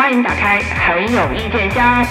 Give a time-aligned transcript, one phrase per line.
[0.00, 2.06] 欢迎打开很有意见箱。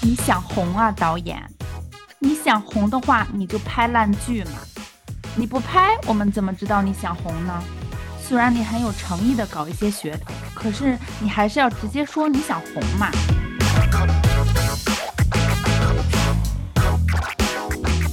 [0.00, 1.38] 你想红啊，导演？
[2.20, 4.52] 你想红的话，你就拍烂剧嘛。
[5.36, 7.62] 你不拍，我们怎么知道你想红呢？
[8.18, 13.10] 虽然你很有诚意的搞一些噱头，可是你还是要直接说你想红嘛。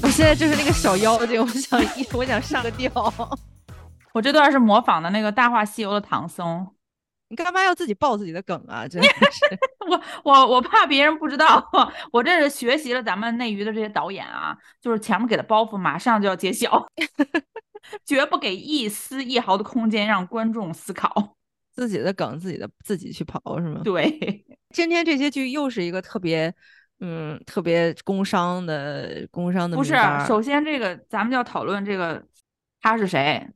[0.04, 2.92] 我现在就是那个小妖精，我想一，我想上个吊。
[4.14, 6.68] 我这段是模仿的那个《大话西游》的唐僧。
[7.32, 8.88] 你干嘛要自己爆自己的梗啊？
[8.88, 11.70] 真的 是， 我我我怕别人不知道，
[12.12, 16.88] 我这是学习了咱们内娱的这些导演啊，就是前面给的包袱马上就要揭晓，
[18.04, 21.36] 绝不给一丝一毫的空间让观众思考
[21.72, 23.82] 自己的梗，自己的自己去刨是吗？
[23.84, 26.52] 对，今天这些剧又是一个特别
[27.00, 29.94] 嗯特别工伤的工伤的，不是，
[30.28, 32.26] 首先这个咱们就要讨论这个
[32.82, 33.48] 他是谁，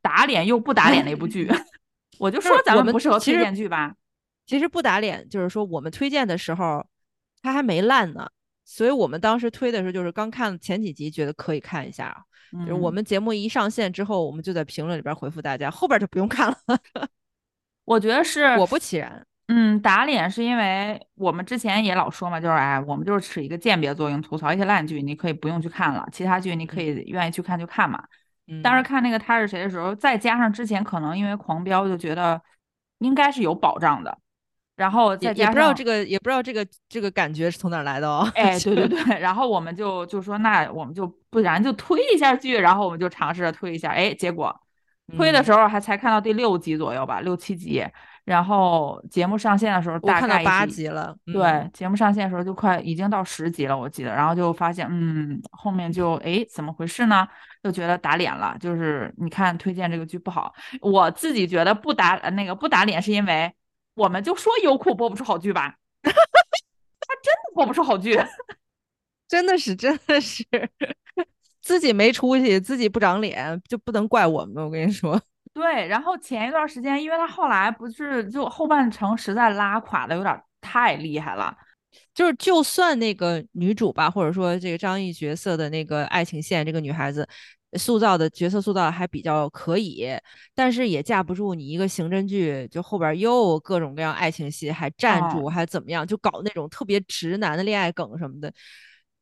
[0.00, 1.50] 打脸又不打脸的一部剧。
[2.18, 3.94] 我就说咱们不适合推荐剧吧，
[4.46, 6.84] 其实不打脸，就是说我们推荐的时候，
[7.42, 8.28] 它还没烂呢，
[8.64, 12.14] 所以我们当时推的时候就是刚看前几集，觉得可以看一下。
[12.52, 16.56] 就是我们节目一上线之后，我们就在评论里边回复大家，后边就不用看了。
[17.86, 28.04] 我 觉得是果不其然，嗯，打脸是因为我们之前也老说嘛，就是哎，我们就是起一个鉴别作用，吐槽一些烂剧，你可以不用去看了，其他剧你可以愿意去看就看嘛。
[28.62, 32.40] 当时看那个他是谁的时候，再加上之前可能因为狂飙就觉得
[32.98, 34.18] 应该是有保障的，
[34.76, 38.30] 然后再加上也不知道这个也不知道这个这个感觉是从哪来的哦。
[38.34, 44.54] 哎，对对对， 然后我们就就说那我们就不然就推一下剧，然后我们就尝试着推一下，哎，结果
[45.16, 47.84] 推的时候还才看到第六集左右吧，六七集。
[48.24, 51.16] 然后节目上线的时候，大概八集了。
[51.32, 54.14] 对，节目上线的时候就快已经到十集了，我记得。
[54.14, 57.26] 然后就发现，嗯，后面就哎，怎么回事呢？
[57.62, 58.56] 就觉得打脸了。
[58.60, 63.52] 就是你看推荐这个剧不好，我自己觉得不打那个不打脸，是因为
[63.94, 68.18] 我们就说优酷播不出好剧吧， 他真的播不出好剧，
[69.28, 70.44] 真的是真的是
[71.62, 74.64] 自己没出息，自己不长脸，就不能怪我们。
[74.64, 75.20] 我跟你说。
[75.52, 81.54] 对，然后前一段时间，因为他后来不是就后半程实在拉垮的有点太厉害了，
[82.14, 87.26] 就是就算那个女主吧，或者说这个张译角色的那个爱情线，这个女孩子
[87.74, 90.08] 塑造的角色塑造还比较可以，
[90.54, 98.52] 但是也架不住你一个刑侦剧，就后边又各种各样爱情戏，还站住，还怎么样，就搞那种特别直男的恋爱梗什么的，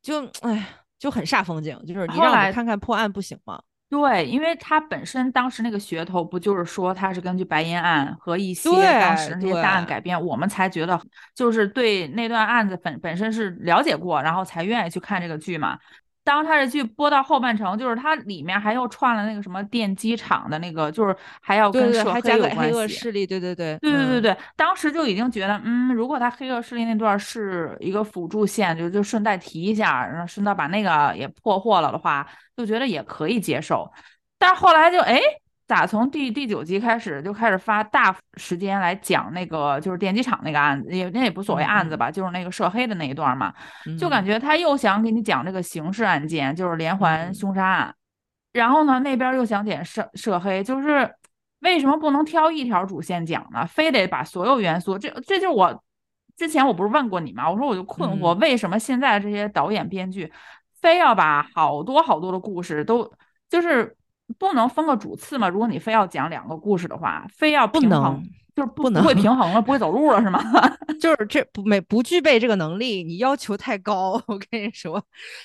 [0.03, 0.67] 就哎
[0.99, 1.79] 就很煞风景。
[1.87, 3.61] 就是你让我看看破案不行吗？
[3.91, 11.01] 对，因为他本身当时那个噱头不就是说他是根据白银案和一些当时那些大案改编，我们才觉得
[11.35, 15.79] 就是对那段案子本本身是了解过，然后才愿意去看这个剧嘛。
[16.29, 22.59] 当他这剧播到后半程，就是它里面还又串了那个什么电机厂的那个，就是还要跟涉黑有关系。
[22.59, 33.91] 黑恶势力，对对对，对对对对，当时就已经觉得，嗯，如果他黑恶势力那段是一个辅助线，就就顺带提一下，然后顺道把那个也破获了的话，就觉得也可以接受。
[34.39, 35.19] 但是后来就哎。
[35.69, 43.53] 咋从第第九集开始就开始发大时间来讲那个就是电机厂那个案子，也那也不所谓案子吧，就是那个涉黑的那一段嘛，
[43.99, 47.95] 就感觉他又想给你讲这个刑事案件，就是连环凶杀案，
[48.53, 51.15] 然后呢那边又想点涉涉黑，就是
[51.61, 53.67] 为什么不能挑一条主线讲呢？
[53.67, 55.85] 非得把所有元素，这这就是我
[56.39, 57.51] 之前我不是问过你吗？
[57.51, 60.33] 我说我就困惑，为什么现在这些导演编剧
[60.81, 63.13] 非要把好多好多的故事都
[63.51, 63.95] 就是。
[64.37, 65.49] 不能分个主次吗？
[65.49, 68.23] 如果你非要讲两个故事的话，非要不能，
[68.55, 70.41] 就是不能会平衡了，不会走路了是吗？
[71.01, 74.21] 就是这不没不具备这个能力，你要求太高。
[74.27, 75.03] 我跟你说，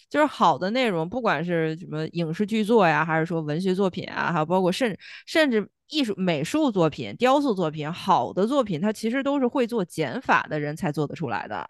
[0.09, 11.67] 就是好的内容，不管是什么影视剧作呀，还是说文学作品啊，还有包括甚甚至艺术美术作品、雕塑作品，好的作品，它其实都是会做减法的人才做得出来的。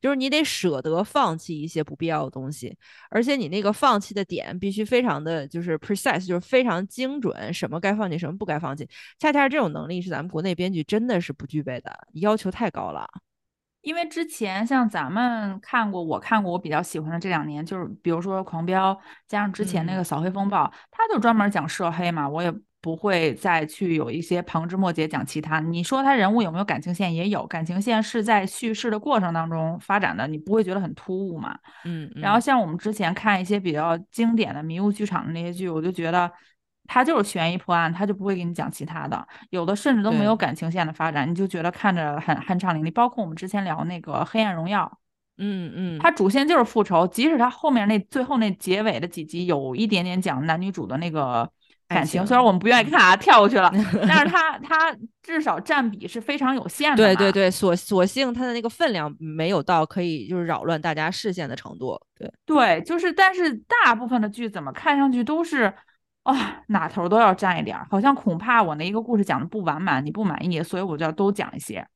[0.00, 2.76] 就是你得舍得放弃一些不必要的东西，
[3.10, 8.88] 而且你那个放弃的点必须非常的就是 precise，就是非常精准，什么该放弃，什么不该放弃。
[9.18, 13.06] 恰恰这种能力是咱们国内编剧真的是不具备的，要求太高了。
[13.82, 18.94] 因为之前像咱们看过，我看过，我比较喜欢的这两年，就是比如说《狂飙》，
[19.26, 22.52] 加上之前那个《扫黑风暴》，他就专门讲涉黑嘛，我也。
[22.80, 25.58] 不会再去有一些旁枝末节讲其他。
[25.58, 27.12] 你说他人物有没有感情线？
[27.12, 31.58] 也有感情线是在叙事的过程当中发展的，你不会觉得很突兀嘛？
[31.84, 32.08] 嗯。
[32.14, 36.30] 然后像我们之前看一些比较经典的迷雾剧场的那些剧，我就觉得
[36.86, 39.26] 他就是悬疑破案，他就不会给你讲其他的。
[39.50, 42.92] 有的甚至都没有感情线的发展，你就觉得看着很酣畅淋漓。
[42.92, 44.84] 包括我们之前聊那个《黑暗荣耀》，
[45.38, 51.50] 嗯嗯，它主线就是复仇，即使它后面那最后那结尾的几集有一点点讲男女主的那个。
[51.88, 53.70] 感情，虽然我们不愿意看啊，跳过去了，
[54.06, 56.96] 但是它它至少占比是非常有限的。
[56.96, 61.98] 对对，对，所所幸它的那个分量没有到可以就是扰乱大家视线的程度。
[62.16, 63.52] 对对，就是但是
[63.82, 65.72] 大部分的剧怎么看上去都是。
[66.24, 71.86] 啊，哪头都要占一点儿，好像恐怕我那一个故事讲的不完满，你不满意，所以我就要都讲一些。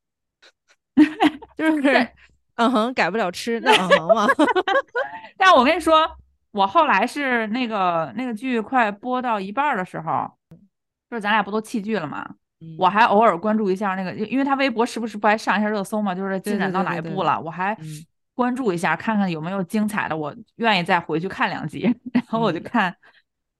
[1.54, 2.08] 就是
[2.54, 4.26] 嗯哼，改不了吃，那嗯哼嘛。
[5.36, 6.08] 但我跟你说，
[6.52, 10.30] 我后来是那个那个剧快播到一半的时候，
[11.10, 12.24] 就是咱俩不都弃剧了吗？
[12.78, 17.76] 我还偶尔关注一下那个，因为他微博时不时不还上一下热搜嘛，就是进展到哪一步了，我还
[18.34, 21.82] 关注一下，看看有没有精彩的，我愿意再回去看两集，
[22.14, 22.94] 然后我就看。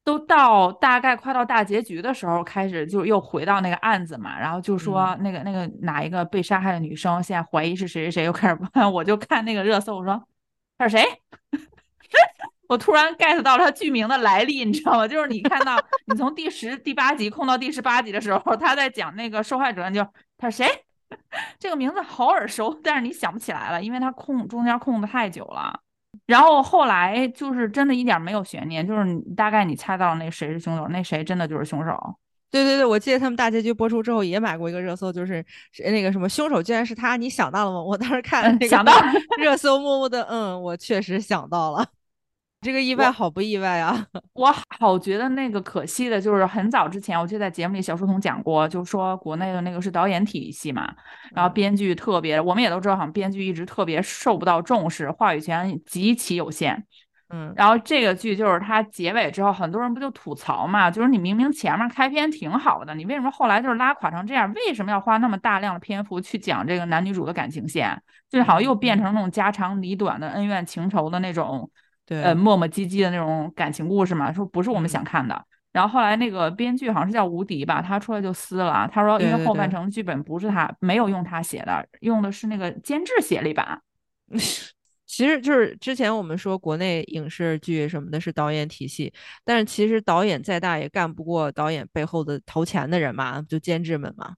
[0.04, 10.20] 都到大概快到大结局的时候，开始就又回到那个案子嘛，然后就说那个那个哪一个被杀害的女生，现在怀疑是谁谁谁，又开始问， 我就看那个热搜，我说
[10.76, 11.21] 他是谁？
[12.72, 15.06] 我突然 get 到了他剧名的来历，你知道吗？
[15.06, 20.06] 就是你看到你从第十第八集控到第十八集的时候，他在讲那个受害者，就
[20.38, 20.66] 他是谁？
[21.60, 25.78] 这个名字好耳熟，但是你想不起来了，因为他空中间空的太久了。
[26.24, 31.94] 然后后来就是真的一点没有悬念，就是你大概你猜到那谁是凶手，那谁真的就是凶手。
[32.50, 35.44] 对对对，我记得他们大结局播出之后也买过一个热搜，就是
[35.90, 37.82] 那个什么凶手居然是他，你想到了吗？
[37.82, 38.94] 我当时看想到
[39.36, 41.86] 热搜，默默的嗯，我确实想到了。
[42.62, 44.06] 这个意外好不意外啊！
[44.34, 50.94] 我好觉得那个可惜的就是很早之前，我就在节目里小书童讲过，就说国内的那个是导演体系嘛，
[51.34, 56.86] 然后编剧特别，我们也都知道，好像编剧一直特别受不到重视，话语权极其有限。
[57.34, 64.52] 嗯，然后这个剧就是它结尾之后，很多人不就吐槽嘛，就是你明明前面开篇挺好的，你为什么后来就是拉垮成这样？
[64.52, 68.00] 为什么要花那么大量的篇幅去讲这个男女主的感情线？
[68.30, 71.68] 就是好像又变成那种家长里短的恩怨情仇的那种。
[72.20, 75.42] 呃，磨磨唧唧的那种感情故事嘛，说不是我们想看的。
[75.72, 83.80] 然后后来那个编剧好像是叫吴迪吧，他出来就撕了，他说因为后半程剧本不是他，没有用他写的，用的是那个监制写了一版。
[85.06, 89.12] 其实就是之前我们说国内影视剧什么的是导演体系，
[89.44, 94.34] 但是其实导演再大也干不过导演背后的投钱的人嘛，就监制们嘛。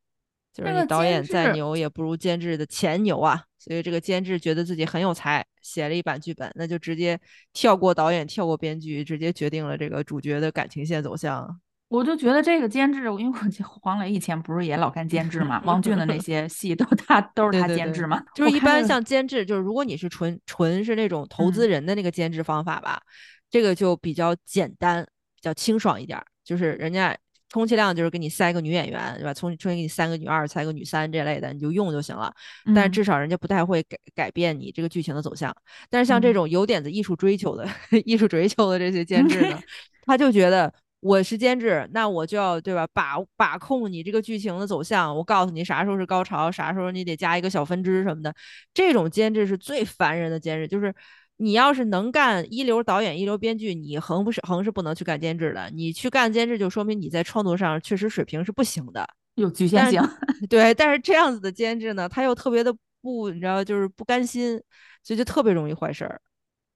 [0.54, 7.18] 就是你导演再牛也不如监制的钱牛啊，所以这个监制觉得自己很有才，写了一版剧本，那就直接
[7.52, 11.60] 跳过导演，跳过编剧，直接决定了这个主角的感情线走向。
[11.88, 18.22] 我就觉得这个监制，因为我黄磊以前不是也老干监制嘛，王俊的那 些戏都他都是他监制嘛。
[18.36, 23.02] 就是一般像监制，就是如果你是纯纯是那种投资人的那个监制方法吧，
[23.50, 25.02] 这个就比较简单，
[25.34, 27.16] 比较清爽一点，就是人家。
[27.54, 29.32] 充其量就是给你塞个女演员，对吧？
[29.32, 32.34] 充充给你塞个女二，塞个女三这类的，你就用就行了。
[32.74, 35.54] 但是至少人家不太会改改变你这个剧情的走向。
[35.88, 37.64] 但是像这种有点子艺术追求的、
[38.04, 39.62] 艺术追求的这些 监制呢，
[40.04, 42.84] 他就觉得我是监制，那我就要对吧？
[42.92, 48.34] 把把控你这个剧情的走向，我告诉你啥时候是高潮，啥时候你得加一个小分支什么的。
[48.74, 50.92] 这种监制是最烦人的监制，就是。
[51.36, 55.68] 你要是能干一流导演、一流编剧，你横不是横是不能去干监制的。
[55.70, 60.00] 你去干监制，就说明你在创作上确实水平是不行的，有局限性。
[60.48, 62.72] 对，但是这样子的监制呢，他又特别的
[63.02, 64.60] 不，你知道，就是不甘心，
[65.02, 66.20] 所以就特别容易坏事儿，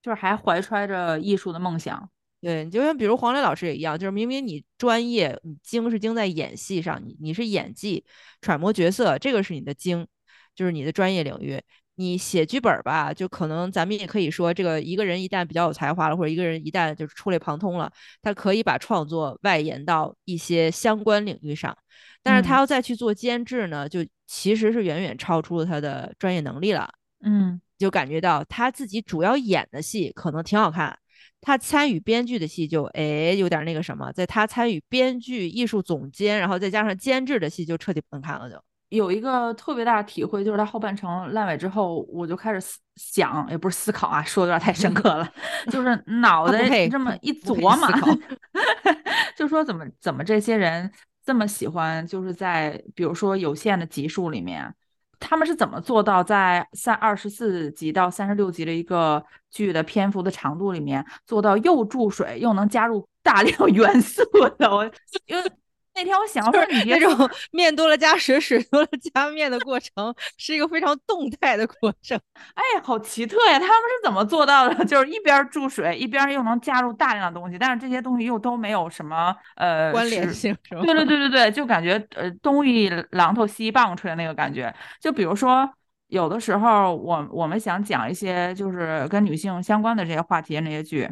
[0.03, 2.11] 就是还怀揣着艺术的梦想。
[2.41, 8.05] 对，你就像比如黄磊老师也一样，就是明明你专业，你精是精在演戏上，你你是演技、
[8.41, 10.07] 揣摩角色，这个是你的精，
[10.55, 11.61] 就是你的专业领域。
[11.99, 21.77] 你写剧本吧，就可能咱们也可以说，这个一个人一旦比较有才华了，或者一个人一旦就是触类旁通了，他可以把创作外延到一些相关领域上。
[22.23, 26.89] 但是他要再去做监制呢，就其实是远远超出了他的专业能力了。
[27.25, 30.97] 嗯，就感觉到他自己主要演的戏可能挺好看，
[31.41, 38.63] 他参与编剧的戏就哎有点那个什么，在他参与编剧、艺术总监，然后再加上监制的戏就彻底不能看了就。
[38.91, 45.31] 有一个特别大的体会，就是他后半程烂尾之后，我就开始思想，也不是思考啊，说的有点太深刻了，
[45.71, 48.19] 就是脑袋这么一琢磨，
[49.37, 50.91] 就说怎么怎么这些人
[51.23, 54.75] 这么喜欢，就是在比如说有限的集数里面，
[55.21, 64.25] 他们是怎么做到在三二十四集到三十六集的一个剧的篇幅的长度里面，做到又注水又能加入大量 元素
[64.59, 64.75] 的？
[64.75, 64.91] 我
[65.27, 65.53] 因为。
[65.99, 72.17] 那天我想说， 你这种面多了加水，水多了加面的过程，是一个非常动态的过程。
[72.55, 73.59] 哎，好奇特呀！
[73.59, 74.75] 他们是怎么做到的？
[74.87, 80.83] 就是一边注水，一边又能加入大量的东西，但是这些东西又都没有什么呃关联性，是吧？
[80.83, 84.73] 对对对对对，就感觉呃东一榔头西一棒槌的那个感觉。
[85.01, 85.69] 就比如说，
[86.07, 91.11] 有的时候我我们想讲一些就是跟女性相关的这些话题那些剧，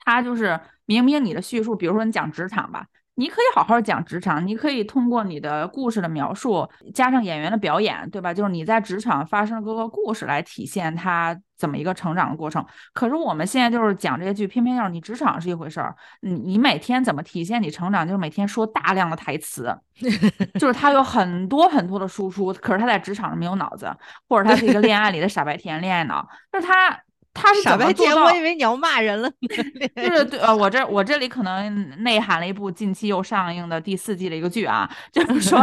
[0.00, 2.84] 它就是明明你的叙述，比如说你讲职场吧。
[3.18, 8.32] 你可以好好讲职场，你可以通过你的故事的描述，加上演员的表演，对吧？
[8.32, 12.64] 就是你在职场发生各个故事来体现他怎么一个成长的过程。
[12.92, 19.76] 可是我们现在就是讲这些剧，偏偏要是你职场是一回事儿，你你每天怎么体现你成长，就是每天说大量的台词，
[20.60, 23.92] 就是他有很多很多的输出，可是他在职场上没有脑子，
[24.28, 26.96] 或者他是一个恋爱里的傻白甜恋爱脑，就是他。
[27.40, 29.30] 他是傻白甜，我以为你要骂人了。
[29.96, 35.60] 就是对呃，我这我这里可能内涵了一部近期又上映的第四季的一个剧啊， 就是说，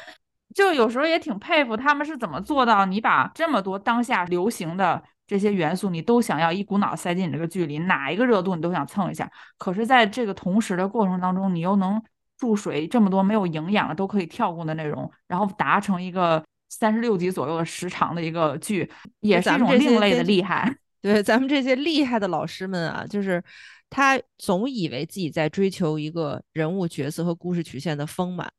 [0.54, 9.30] 就有时候也挺佩服他们是怎么做到，你把这么多当下流行的这些元素，你都想要一股脑塞进你这个剧里，哪一个热度你都想蹭一下。
[9.58, 12.02] 可是，在这个同时的过程当中，你又能
[12.36, 20.74] 注水这么多没有营养的都可以跳过的内容，然后达成一个三十六集左右的时长的一个剧，也是一种另类的厉害。
[21.00, 23.42] 对，咱们这些厉害的老师们啊，就是
[23.88, 28.52] 他总以为自己在追求一个人物角色和故事曲线的丰满，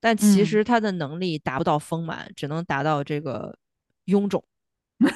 [0.00, 3.56] 但其实他的能力达不到丰满，只能达到这个
[4.06, 4.44] 臃肿。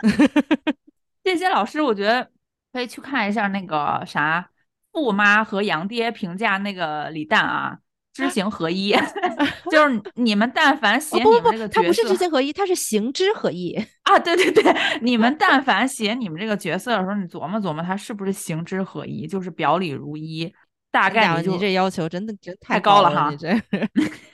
[1.22, 2.30] 这些老师，我觉得
[2.72, 4.50] 可以去看一下那个啥，
[4.92, 7.78] 富妈和杨爹评价那个李诞啊。
[8.14, 8.94] 知行合一，
[9.70, 14.16] 就是你们但凡写你们这个角色，他不是知行合一，他是行知合一 啊！
[14.20, 20.50] 对对对，你们但凡写你们这个角色的时候，你琢磨琢磨，他是不是行知合一，就是表里如一。
[20.92, 23.28] 大概你这要求真的真太高了哈！
[23.28, 23.48] 你这，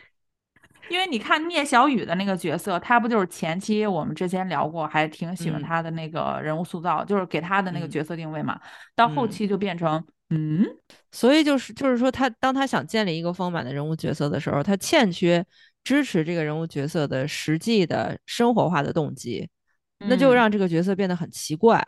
[0.91, 8.61] 因为你看聂小雨的那个角色，他不就是前期我们之前聊过，还挺喜欢他的那个人物塑造，就是给他的那个角色定位嘛。
[8.95, 10.05] 到后期就变成。
[10.33, 10.65] 嗯，
[11.13, 15.45] 所以就是就是说，他当他想建立一个丰满的人物角色的时候，他欠缺
[15.83, 19.49] 支持这个人物角色的实际的生活化的动机，
[19.99, 21.85] 那就让这个角色变得很奇怪。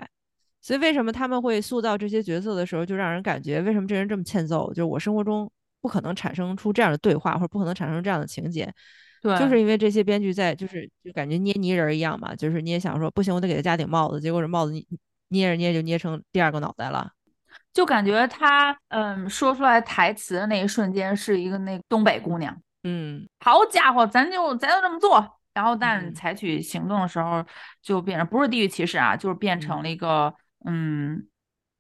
[0.61, 4.69] 所以为什么他们会塑造这些角色的时候，就让人感觉为什么这人这么欠揍？
[4.69, 5.51] 就是我生活中
[5.81, 8.73] 不可能产生出这样的对话，或者不可能产生这样的情节。
[9.21, 14.85] 对，就是因为这些编剧在就是就感觉捏泥人一样嘛，就是你也想说不行，我得给他加顶帽子，结果这帽子捏
[15.29, 17.11] 捏着捏就捏成第二个脑袋了。
[17.73, 27.43] 就感觉他，嗯，说出来台词的那一瞬间是一个那东北姑娘，嗯，好家伙，咱就咱就这么做，然后但采取行动的时候
[27.83, 30.35] 就变成不是地域歧视啊，就是变成了一个，
[30.67, 31.27] 嗯，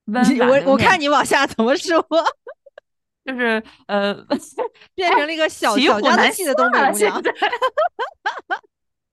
[0.07, 2.03] 温我我看你往下怎么说，
[3.27, 4.15] 就是呃，
[4.95, 7.23] 变成了一个小小家子气的东北姑娘，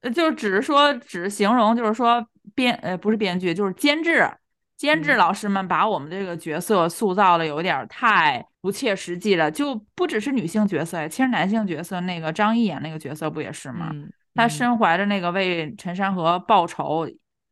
[0.15, 4.31] 就只是说只形容，就是说编呃不是编剧，就是监制。
[4.79, 13.93] 监制老师们把我们这个角色塑造的有点太不切实际了，就不只是女性角色，其实男性角色那个张译演那个角色不也是吗？
[14.35, 17.05] 他身怀着那个为陈山河报仇，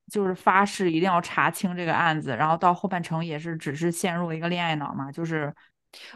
[0.10, 5.12] 就是发誓一定要查清这个案子，然后到后半程也是只是陷入了一个恋爱脑嘛。
[5.12, 5.54] 就是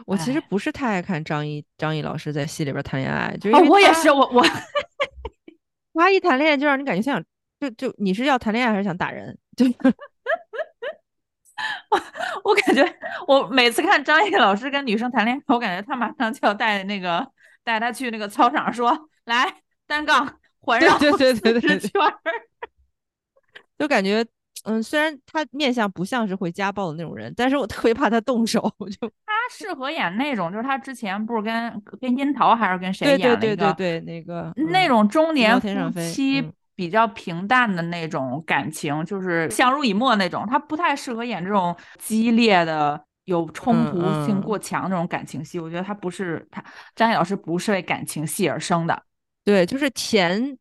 [0.06, 4.42] 我其实不是太爱看张译张译老师在戏里边谈恋爱，就我也是我我
[5.92, 7.22] 他一谈恋爱就让你感觉像
[7.60, 9.38] 就就你是要谈恋爱还是想打人？
[9.54, 9.66] 就。
[11.90, 12.00] 我
[12.44, 12.84] 我感觉，
[13.26, 17.26] 我每次看张译老师跟女生谈恋爱，我感觉他马上就要带那个
[17.64, 19.46] 带他去那个操场说来
[19.86, 22.14] 单杠环绕对对对对圈儿，
[23.78, 24.24] 就感觉
[24.64, 28.60] 嗯，虽然他面相不像是会家暴的那种人，但是我特别怕他动手。
[28.78, 36.48] 就他适合演那种，就是他之前不是跟跟樱桃还是跟谁演了一个对对对那个那种中年夫妻。
[36.82, 45.60] 比较平淡的那种感情，就是相濡以沫那种，他不太适合演这种激烈的、有冲突性过强那种感情戏。
[45.60, 46.62] 我觉得他不是他
[46.96, 49.00] 张译老师不是为感情戏而生的。
[49.44, 50.58] 对，就是甜，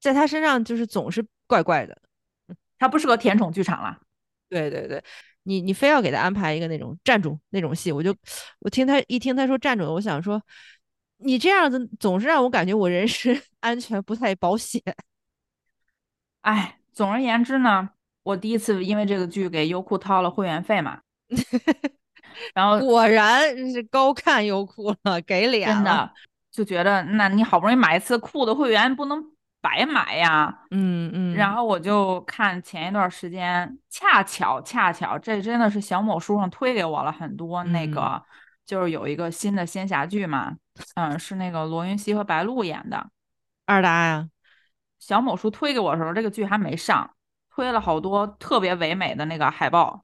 [0.00, 1.98] 在他身上就是总是怪怪的，
[2.78, 3.98] 他不适合甜宠剧场了。
[4.48, 5.02] 对对对，
[5.42, 8.14] 你你非要给他安排一个那种站住那种戏，我就
[8.60, 10.40] 我听他一听他说站住，我想说，
[11.16, 14.80] 你这样子总是让我感觉我人身 安全不太保险。
[16.44, 17.88] 哎，总而言之呢，
[18.22, 21.00] 我第一次因为这个剧给优酷掏了会员费嘛，
[22.54, 26.12] 然后果然是高看优酷了，给脸真的
[26.50, 29.24] 就觉得，那你好不容易买一次酷的会员，不能
[29.62, 30.66] 白买呀。
[30.70, 31.34] 嗯嗯。
[31.34, 38.22] 然后我就看前一段时间，恰巧恰巧，这真的是小某书上推给我了很多那个，
[38.66, 40.54] 就是有一个新的仙侠剧嘛，
[40.96, 43.08] 嗯，是那个罗云熙和白鹿演的，
[43.64, 44.28] 二搭呀。
[45.06, 47.10] 小某书推给我的时候，这个剧还没上，
[47.54, 50.02] 推了好多特别唯美的那个海报，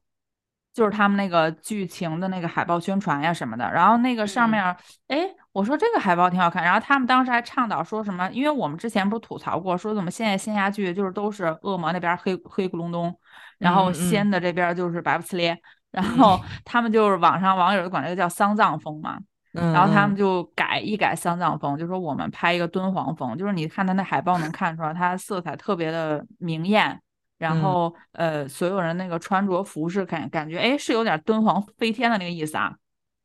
[0.75, 3.67] 就是他们那个剧情的那个海报宣传呀什么的。
[3.71, 4.63] 然后那个上面，
[5.07, 6.63] 哎，我说这个海报挺好看。
[6.63, 13.19] 然后他们当时还倡导说什么，因为我们之前不是吐槽过，说怎么现在仙侠剧就是都是恶魔那边黑黑咕隆咚，
[13.57, 15.59] 然后仙的这边就是白不呲咧。
[15.89, 19.17] 然后他们就是网上网友就管这个叫丧葬风嘛。
[19.53, 26.99] 嗯，然后他们嗯就改一改丧葬风，就说我们拍一个敦煌风，就是你看他那海报能看出来，它色彩特别的明艳，
[27.37, 32.73] 然嗯后呃，所有人那个穿着服饰感感觉哎是有点敦煌飞天的那个意思啊。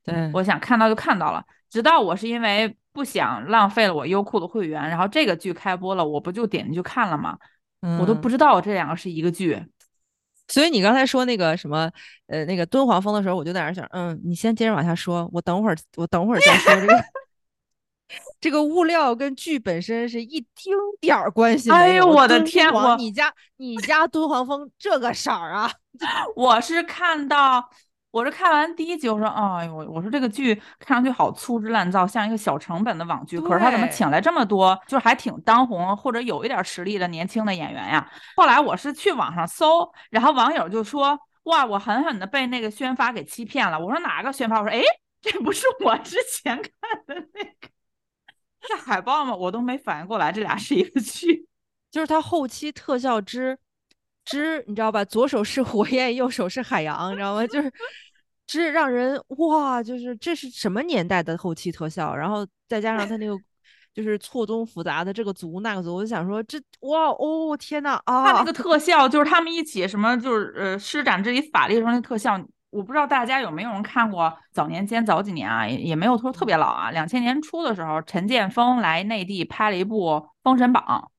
[0.04, 7.36] 对，我想看到就看到了，直到我是因为不想浪费了我优酷的会员，然后这个剧开播了，我不就点进去看了吗？
[8.00, 9.62] 我都不嗯知道这两个是一个剧。
[10.48, 11.90] 所以你刚才说那个什么，
[12.26, 16.94] 呃，那个敦煌风的时候，我就在那想，嗯，你先接着往下说，我等会儿，我等会儿再说这个。
[18.38, 21.82] 这个物料跟剧本身是一丁点儿关系没有。
[21.82, 25.68] 哎呦我的天我你家你家敦煌风这个色儿啊？
[26.36, 27.68] 我是看到，
[28.10, 33.38] 我是看完第一集，我说，哎呦，我说这个剧看上去好粗制滥造，像一个小成本的网剧。
[33.38, 38.10] 可是他怎么请来这么多，就是还挺当红或者有一点实力的年轻的演员呀？
[38.36, 43.78] 后来我是去网上搜，然后网友就说，哇，我狠狠的被那个宣发给欺骗了。
[43.78, 44.60] 我说哪个宣发？
[44.60, 44.82] 我说，哎，
[45.20, 46.64] 这不是我之前看
[47.06, 47.68] 的那个。
[48.62, 49.36] 是海报吗？
[49.36, 51.46] 我都没反应过来，这俩是一个剧。
[51.90, 53.58] 就是它后期特效之
[54.26, 55.02] 之，你知道吧？
[55.04, 57.46] 左手是火焰，右手是海洋，你知道吗？
[57.46, 57.72] 就是
[58.46, 62.14] 之让人哇，就是这是什么年代的后期特效？
[62.14, 63.34] 然后再加上他那个
[63.94, 68.24] 就是错综复杂的这个族那个族，我就想说这哇哦天呐啊！
[68.26, 72.38] 他那个 特效就是他们一起什么就是呃施展自己法力的时候那特效，
[72.70, 80.10] 我不知道大家有没有人看过早年间早几年啊，也也没有说特别老啊，两千年初的时候，陈建锋来内地拍了一部
[80.42, 81.10] 《封神榜》，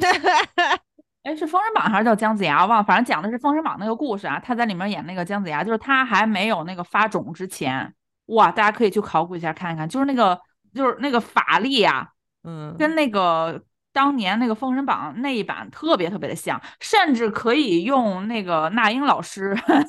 [1.22, 2.66] 哎，是《封神榜》还是叫姜子牙？
[2.66, 4.40] 忘了，反正讲的是《封神榜》那个故事啊。
[4.40, 7.94] 他在里面演那个姜子牙，就是他还没有那个发种之前，
[8.26, 10.40] 哇，大家可以去考古一下看一看，就是那个
[10.74, 12.08] 就是那个法力啊，
[12.42, 13.62] 嗯，跟那个
[13.92, 19.54] 当年那个《封神榜》那一版特别特别的像，甚至可以用那个那英老师《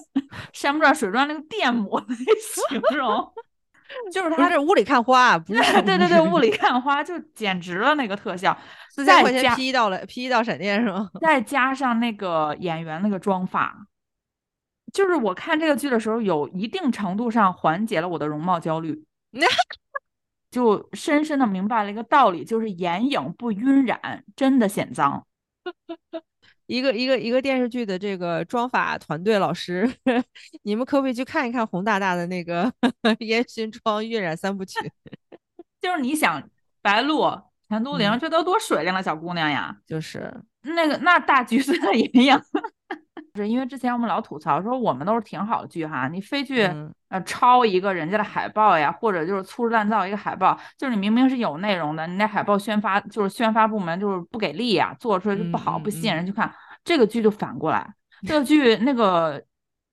[0.51, 2.05] 山不转水转》那个电母来
[2.69, 3.33] 形容，
[4.11, 8.57] 就是他这雾里看花，不是 对对对，雾里 看花，就简直了那个特效，
[8.89, 11.09] 四千块钱 P 到了 P 到闪电是吗？
[11.21, 13.75] 再加上那个演员那个妆发，
[14.91, 19.03] 就是我看这个剧的时候，有一定程度上缓解了我的容貌焦虑。
[20.51, 25.25] 就深深的明白了一个道理，就是眼影不晕染，真的显脏。
[26.67, 29.89] 一个一个一个电视剧的这个妆法团队老师，
[30.63, 32.71] 你们可不可以去看一看洪大大的那个
[33.19, 34.79] 烟熏妆晕染三部曲？
[35.81, 36.41] 就是你想，
[36.81, 37.25] 白鹿、
[37.67, 42.41] 陈都灵，嗯这都多水灵的小姑娘呀，就是那个那大橘子的眼影。
[43.35, 56.51] 是因为之前我们老吐槽说我们都是挺好的剧哈，你非去、嗯呃抄一个人家的海报呀，或者就是粗制滥造一个海报，就是你明明是有内容的，你那海报宣发就是宣发部门就是不给力呀，做出来就不好，不吸引人去看。
[56.83, 57.87] 这个剧就反过来，
[58.27, 59.43] 这个剧那个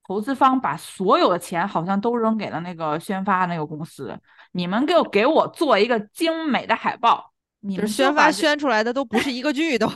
[0.07, 4.19] 投资方把所有的钱好像都扔给了那个宣发那个公司，
[4.53, 9.87] 你们给我给我做一个精美的海报，你们就是宣发宣出来的都不是一个剧都。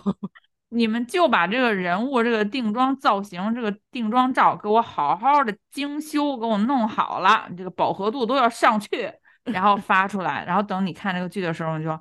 [0.75, 9.13] 你们就把这个人物、这个定妆造型、这个定妆照给我好好的精修，给我弄好了，这个饱和度都要上去，
[9.45, 12.01] 然后发出来，然后等你看这个剧的时候，你就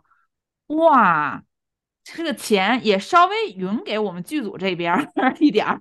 [0.76, 1.44] 哇，
[2.04, 5.08] 这个钱也稍微匀给我们剧组这边
[5.40, 5.80] 一点儿，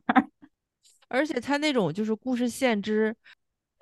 [1.08, 3.16] 而且他那种就是故事线之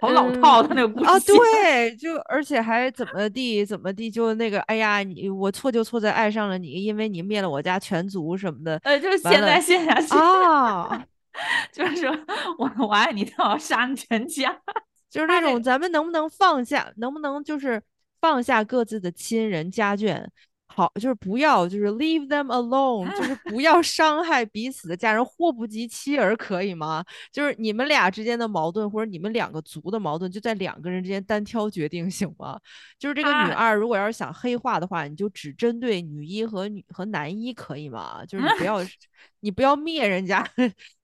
[0.01, 11.05] 好老套他那个故事啊，对，就而且还怎么地怎么地，就那个哎呀，你我错就错在爱上了你，因为你灭了我家全族什么的呃，就是现在陷下去，啊，
[11.73, 12.11] 就是说
[12.59, 14.57] 我我爱你，但我要杀你全家。
[15.11, 17.83] 就是那种咱们能不能放下，能不能就是
[18.21, 20.25] 放下各自的亲人家眷，
[20.73, 27.05] 好，就是不要就是 leave them alone，就 是不要伤害彼此的家人，祸不及妻儿，可以吗？
[27.33, 32.57] 就是你们俩之间的矛盾，或者你们两个族的矛盾，就在两个人之间单挑决定，行吗？
[33.01, 38.25] 就是这个女啊二，如果要是想黑化的话，你就只针对女一和女和男一，可以吗？
[38.25, 38.79] 就是你不要
[39.41, 40.47] 你不要灭人家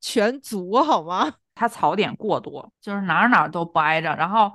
[0.01, 1.35] 全族，好吗？
[1.57, 4.15] 他槽点过多，就是哪儿哪儿都不挨着。
[4.15, 4.53] 然后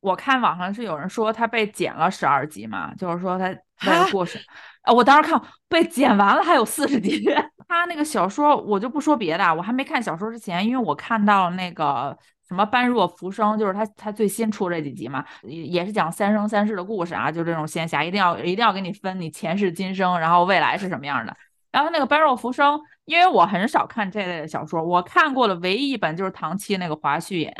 [0.00, 4.40] 我看网上是有人说他被剪了十二集嘛，就是说他为了哈过审，
[4.82, 7.24] 啊，我当时看被剪完了还有四十集。
[7.68, 12.16] 他那个小说我就不说别的，我还没看小说之前，因为我看到那个
[12.48, 21.36] 什么般若浮生，就是他他最新出这几集嘛，也也是讲三生三世的故事啊，就这种仙侠，一定要一定要给你分你前世今生，然后未来是什么样的。
[21.70, 27.52] 然后那个般若浮生，因为我很少看这类的小说，我看过的唯一一本就是唐七那个华胥引，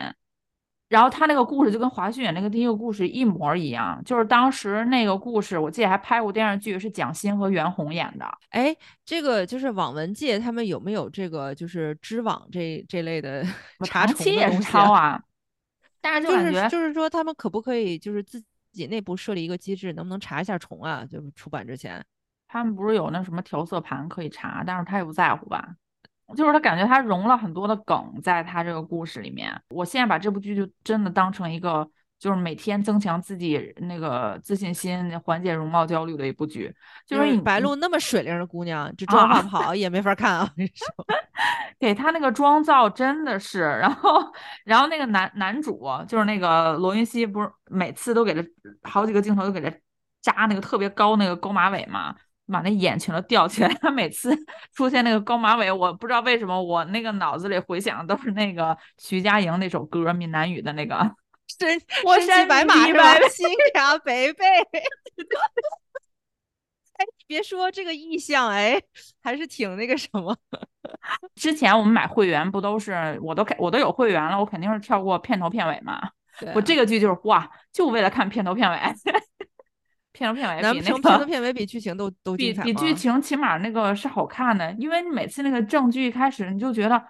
[0.90, 8.29] 然后他那个故事就跟华胥引那个第一个故事一模一样，就是当时那个故事，我记得还拍过电视剧，是蒋欣和袁弘演的。
[8.48, 13.44] 哎，这个就是网文界他们有没有这个就是知网这这类的
[13.85, 15.22] 查唐重的七也是东西抄啊，
[16.00, 21.07] 但是就就是感觉就是说他们可不可以就是自己内部设立一个机制，能不能查一下重啊？
[21.09, 22.05] 就是出版之前，
[22.48, 25.76] 他们不是有那什么调色盘可以查，但是他也不在乎吧？
[26.36, 29.60] 就是他感觉他融了很多的梗在他这个故事里面。
[29.70, 31.88] 我现在把这部剧就真的当成一个，
[32.18, 36.74] 就是每天增强自己那个自信心、缓解容貌焦虑的一部剧。
[37.06, 40.42] 就是你白鹿那么水灵的姑娘，这妆化不 好也没法看啊！
[40.42, 40.86] 我跟你说，
[41.78, 44.20] 给他那个妆造真的是，然后
[44.64, 48.42] 然后那个男男主就是那个罗云熙，不是每次都给他
[48.82, 49.74] 好几个镜头都给他
[50.20, 52.14] 扎那个特别高那个高马尾嘛。
[52.50, 54.36] 把那眼全都吊起来， 他每次
[54.74, 60.96] 出现那个高马尾，我不知道为什么，我那个脑子里回想的都是那个徐佳莹那首歌，闽南语的那个
[61.58, 63.14] “身我身白马是吧？
[63.30, 64.44] 心卡北北。
[66.94, 68.78] 哎，别说这个意象，哎，
[69.22, 70.36] 还是挺那个什么。
[71.34, 76.10] 之前我们买会员不都是，我都我都有会员了，我肯定是跳过片头片尾嘛。
[76.54, 78.76] 我这个剧就是哇，就为了看片头片尾。
[80.20, 87.02] 片头片尾比那个片头片尾比剧情都都比比剧情起码那个是好看的，因为你每次那个正剧一开始你就觉得，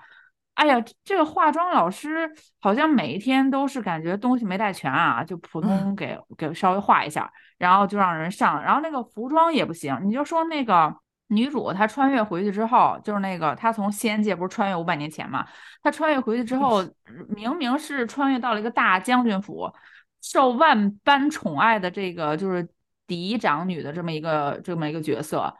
[0.54, 10.94] 哎呀，这个化妆老师好像每一天都是感觉东西没带全啊，就普通给给稍微画一下，然后就让人上，然后那个服装也不行，你就说那个
[11.28, 15.44] 女主她穿越回去之后，就是那个她从仙界不是穿越五百年前嘛，
[15.82, 16.80] 她穿越回去之后，
[17.28, 19.68] 明明是穿越到了一个大将军府，
[20.22, 22.68] 受万般宠爱的这个就是。
[23.10, 25.52] 嫡长女的这么一个这么一个角色，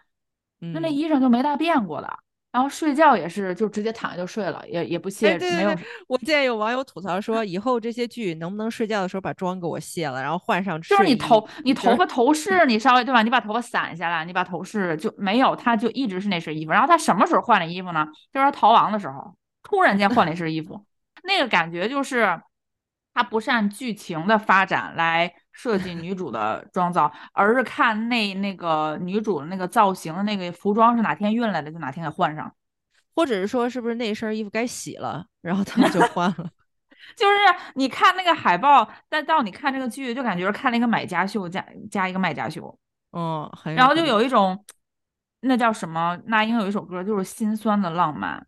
[0.61, 2.09] 那那衣裳就没大变过的，
[2.53, 5.37] 然后睡觉也是就直接躺下就睡了，也也不卸。
[5.37, 5.75] 没有，
[6.07, 13.21] 我见有网友吐槽说，以后这些剧能不能睡觉的时候把妆给我卸了，然后换上就是你头你头发头饰你稍微对吧？
[13.23, 16.71] 你把头发散下来，你把头饰就没有，他就一直是那身衣服。
[16.71, 18.07] 然后他什么时候换的衣服呢？
[18.33, 19.35] 就是他逃亡的时候，
[19.65, 20.85] 突然间换了一身衣服，
[21.25, 22.41] 那个感觉就是
[23.13, 25.35] 他不是按剧情的发展来。
[25.53, 32.51] 设计女主的妆造，而是看那那个女主的那个造型的那个服装是哪天运来的，就哪天给换上，
[33.15, 36.49] 或者是说是不是那身衣服该洗了，然后他们就换了。
[37.17, 37.37] 就是
[37.75, 42.79] 你看那个海报，再到你看这个剧，就感觉看了一个买家秀加加一个卖家秀，
[43.13, 44.65] 嗯，然后就有一种
[45.41, 46.17] 那叫什么？
[46.27, 48.47] 那英有一首歌就是心酸的浪漫，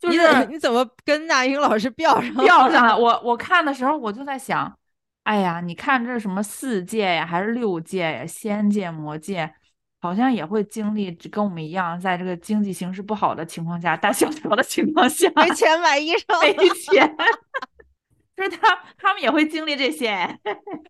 [0.00, 2.96] 就是你怎么跟那英老师 飙上飙上了？
[2.96, 4.72] 我我看的时候我就在想。
[5.24, 8.26] 哎呀，你看这是什么四界呀，还是六界呀？
[8.26, 9.52] 仙界、魔界，
[10.00, 17.16] 好像也会经历跟我们一样，在这个经济形势不好的情况下，大萧条的情况下，没钱买衣裳，没钱，
[18.36, 20.08] 就是他他们也会经历这些。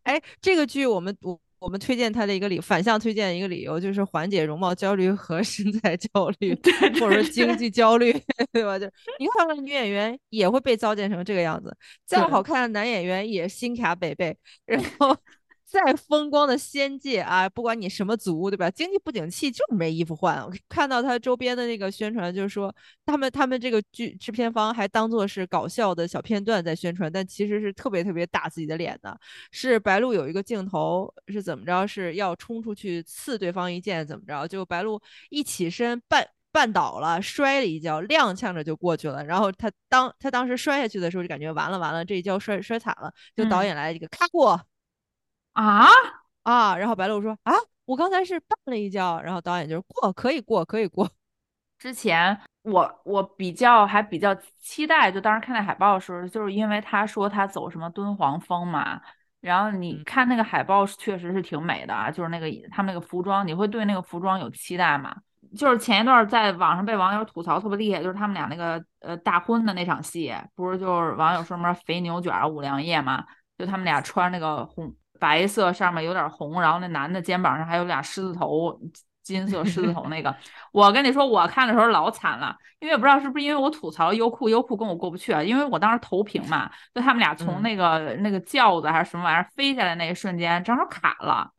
[0.03, 1.41] 哎，这个剧我们我。
[1.65, 6.55] 我们推荐他的一个理反向推荐一个理由就是缓解容貌焦虑和 身材焦虑，
[7.01, 8.13] 或者说经济焦虑，
[8.53, 8.79] 对吧？
[8.79, 8.85] 就
[9.19, 11.75] 你看看女演员也会被糟践成这个样子，
[12.05, 15.17] 再好看的男演员也心卡北北，然后。
[15.67, 18.71] 再风光的仙界啊，不管你什么族，对吧？
[18.71, 20.37] 经济不景气就是没衣服换。
[20.45, 22.73] 我 看到他周边的那个宣传，就是说
[23.05, 29.19] 他们他们这个剧制片方还当做是搞笑的小片段在宣传，但其实是特别特别打自己的脸的。
[29.51, 31.87] 是白鹿有一个镜头是怎么着？
[31.87, 34.47] 是要冲出去刺对方一剑，怎么着？
[34.47, 35.01] 就白鹿
[35.31, 39.25] 一起身绊绊倒了，摔了一跤，踉跄着就过去了。
[39.25, 43.13] 然后他当他当时摔下去的时候，就感觉完了完了，这一跤摔摔惨了。
[43.35, 44.61] 就导演来一个咔过。
[45.55, 45.89] 啊
[46.43, 46.77] 啊！
[46.77, 47.53] 然后白鹿说：“啊，
[47.87, 51.11] 我刚才是绊了一跤。”然后导演就是过，可以过，可以过。
[51.79, 59.01] 之前我我比较还比较期待，就当时看那海报的时候，就是因为他说他走什么敦煌风嘛。
[59.41, 65.15] 然后你看那个海报，确实是挺美的啊，就是那个他们那个服装，你会对那个服装有期待吗？
[65.57, 73.25] 就是前一段在网上被网友吐槽特别厉害，就是他们俩那个呃大婚的那场戏，不是就是网友说什么肥牛卷五粮液嘛？
[73.57, 74.93] 就他们俩穿那个红。
[75.25, 78.79] 白色上面有点红，然后那男的肩膀上还有俩狮子头，
[79.23, 80.37] 金色狮子头那个。
[80.71, 85.43] 我跟你说，我看的时候老惨了，因为不知道是不是因为我吐槽优酷，优酷跟我过不去啊。
[85.43, 91.51] 因为我当时投屏嘛，就他们俩从那个那个轿子还是什么玩意儿飞下来那一瞬间，正好卡了，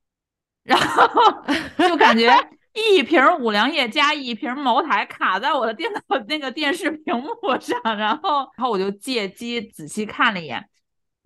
[0.62, 1.43] 然后
[1.89, 2.32] 就感觉
[2.73, 10.69] 一瓶五粮液加一瓶茅台卡在我的电脑那个电视屏幕上，然后然后我就借机仔细看了一眼，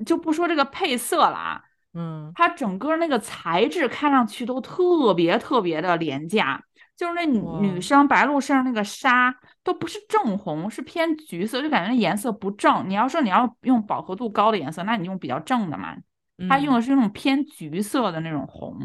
[0.05, 1.63] 就不说这个配色了啊。
[1.93, 6.61] 嗯，它整个那个材质看上去都特别特别的廉价，
[6.95, 12.87] 就是那女女生白鹿身上那个纱都不是正红，是偏橘色，就感觉那颜色不正。
[12.87, 15.95] 你要说你要用饱和度高的颜色，那你用比较正的嘛。
[16.47, 18.79] 它用的是那种偏橘色的那种红，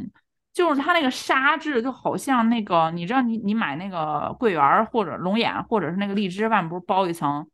[0.52, 7.46] 就是它那个纱质就好像那个，你知道你你买那个桂圆或者龙眼或者是那个荔枝外面不是包一层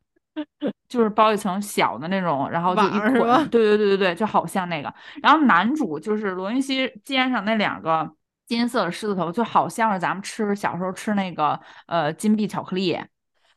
[0.88, 4.92] 就是包一层小的那种，然后就一捆，对对对对对，就好像那个。
[5.22, 8.11] 然后男主就是罗云熙肩上那两个
[8.46, 12.98] 金色的狮子头，就好像是咱们吃小时候吃那个呃金币巧克力，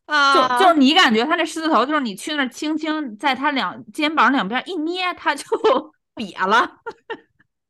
[0.05, 5.43] 啊，就就是你感觉他那狮子头，就是你去那儿轻轻在他两肩膀两边一捏，他就
[6.15, 6.69] 瘪了，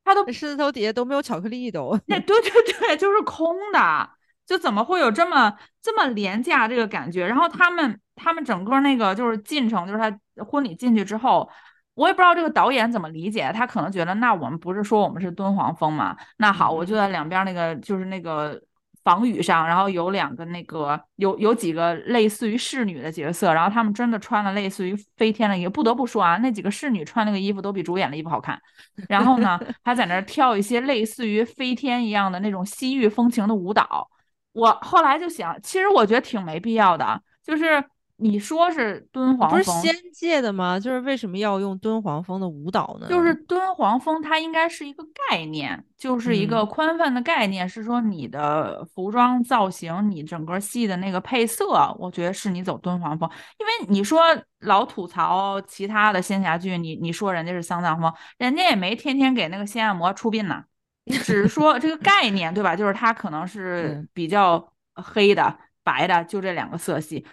[0.03, 1.97] 他都狮子头底下都没有巧克力都。
[2.07, 4.09] 那对对对，就是空的，
[4.45, 7.25] 就怎么会有这么这么廉价这个感觉？
[7.25, 10.11] 然后他们他们整个那个就是进程，就是他
[10.43, 11.49] 婚礼进去之后，
[11.95, 16.15] 我也不知道这个导演怎么理解，他可能觉得那我们不是说我们是敦煌风嘛？
[16.37, 18.61] 那好，我就在两边那个就是那个
[19.03, 28.59] 房宇上，然后有两个那个有有几个类似于侍女的角色，然后他们真的穿了类似于飞天的衣服，不得不说啊，那几个侍女穿那个衣服都比主演的衣服好看。
[29.07, 34.09] 然后呢， 还在那儿跳一些类似于飞天一样的那种西域风情的舞蹈。
[34.53, 37.83] 我后来就想，其实我觉得挺没必要的，就是
[38.17, 40.79] 你说是敦煌风，不是仙界的吗？
[40.79, 43.07] 就是为什么要用敦煌风的舞蹈呢？
[43.09, 51.65] 就是敦煌风，它应该是一个概念，就是一个嗯宽泛的概念，是说你的服装造型，你整个戏的那个配色，
[51.99, 53.27] 我觉得是你走敦煌风。
[53.59, 54.21] 因为你说
[54.59, 60.63] 老吐槽其他的仙侠剧，你你说人家是丧葬风，人家也没天天给那个仙按摩出殡呢，
[61.05, 62.75] 只是说这个概念，对吧？
[62.75, 67.25] 就是它可能是嗯比较黑的、白的，就这两个色系。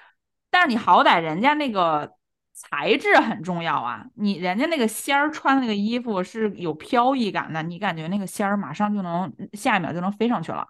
[0.50, 2.12] 但是你好歹人家那个
[2.52, 10.66] 材质很重要啊，你人家那个仙儿穿那个衣服是有飘逸感的，你感觉那个仙儿马上就能下一秒就能飞上去了。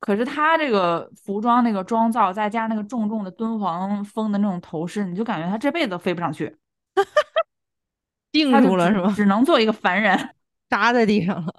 [0.00, 6.56] 可是他这个服装那个妆造，再加上那个重重的敦煌风的那种头饰，你就感觉他这辈子都飞不上去，
[8.32, 9.12] 定他就只住了是吗？
[9.14, 10.34] 只能做一个凡人，
[10.68, 11.54] 扎在地上了。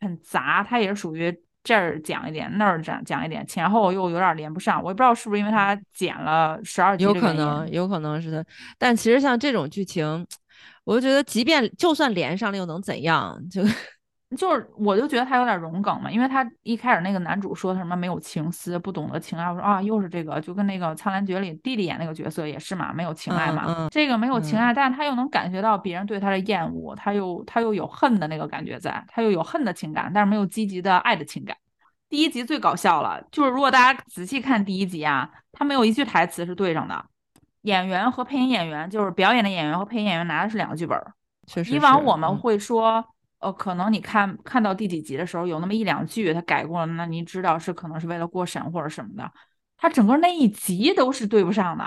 [0.00, 0.64] 很杂。
[0.68, 4.82] 它也是属于这儿讲一点，那儿讲讲一点，前后又有点连不上。
[4.82, 8.44] 我也不知道是不是因为它剪了十二集有可能，有可能是的。
[8.78, 10.26] 但其实像这种剧情，
[10.84, 13.38] 我就觉得，即便就算连上了，又能怎样？
[13.50, 13.62] 就
[14.36, 31.56] 就是我就觉得他有点融梗嘛，因为他一开始那个男主说他什么没有情思，不懂得情爱，我说啊又是这个，就跟那个《苍兰诀》里弟弟演那个角色也是嘛，没有情爱嘛，嗯嗯这个没有情嗯爱，但是他又能感觉到别人对他的厌恶，他又他又有恨的那个感觉在，他又有恨的情感，但是没有积极的爱的情感。
[32.08, 37.04] 第一集最搞笑了，就是如果大家仔细看第一集啊，他没有一句台词是对上的，
[37.62, 41.12] 演员和配音演员就是表演的演员和配音演员拿的是两个剧本儿。
[41.46, 43.04] 确实以往我们会说，
[43.40, 49.30] 呃，可能你看看到第几集的时候，有那么一两句他改过了，那你知道是可能是为了过审或者什么的。
[49.78, 51.84] 他整个那一集都是对不上的，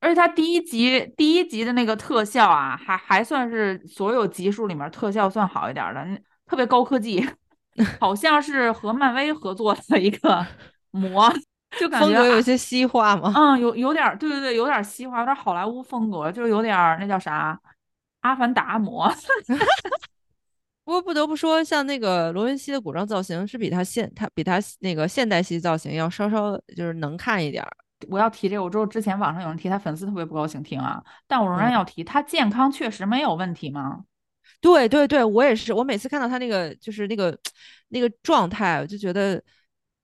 [0.00, 6.06] 而且他第一集第一集的那个特效啊，还还算是所有集数里面特效算好一点儿的，
[6.46, 7.26] 特别高科技，
[7.98, 10.46] 好像是和漫威合作的一个
[10.92, 11.32] 模，
[11.78, 13.32] 就感觉啊格有些西化嘛。
[13.34, 17.58] 嗯，有有点儿，对对对，有点儿西化，有点好莱坞风格，就是有点儿那叫啥，
[18.20, 19.10] 阿凡达模。
[20.90, 27.70] 不过不得不说，像那个罗云熙的古装造型是比他现他比他那个现代戏造型要稍稍就是能看一点儿。
[28.08, 34.04] 我要提这个，我知道之前网上有人提他粉丝特别不高兴听啊，但我仍然嗯要提，他健康确实没有问题吗？
[34.60, 37.38] 对对对，我也是，我每次看到他那个就是那个
[37.90, 39.40] 那个状态，我就觉得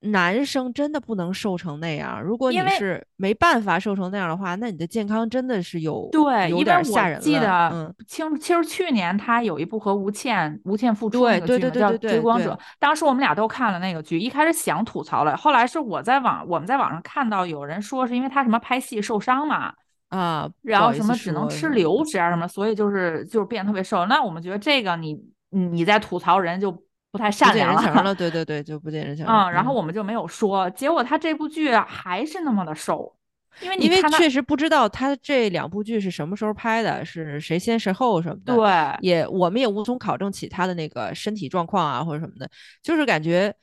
[0.01, 2.21] 男生真的不能瘦成那样。
[2.21, 12.53] 如果你是没办法瘦成那样的话，那你的健康真的是有对，有点儿吓人了记得嗯，清，其实去年他有一部和吴倩吴倩复出对那个剧嘛，叫《对对对对对追光者》。
[12.79, 19.73] 当时我们俩都看了那个剧，一开始想吐槽了，后来是我在网我们在网上看到有人说是因为他什么拍戏受伤嘛，
[20.09, 24.05] 啊，然后什么只能吃流食啊什么，所以就是就是变得特别瘦。
[24.05, 26.71] 那我们觉得这个你你在吐槽人就
[27.17, 28.13] 不太不善良了。
[28.13, 29.31] 对对对，就不见人情了。
[29.31, 33.13] 嗯，然后我们就没有说，结果他这部剧啊还是那么的瘦，
[33.61, 38.55] 因为你因为确实不知道他这两部剧是什么时候拍的，是谁先谁后什么的。
[38.55, 42.49] 对也我们也无从考证起他的那个身体状况啊或者什么的，
[42.83, 43.53] 就是感觉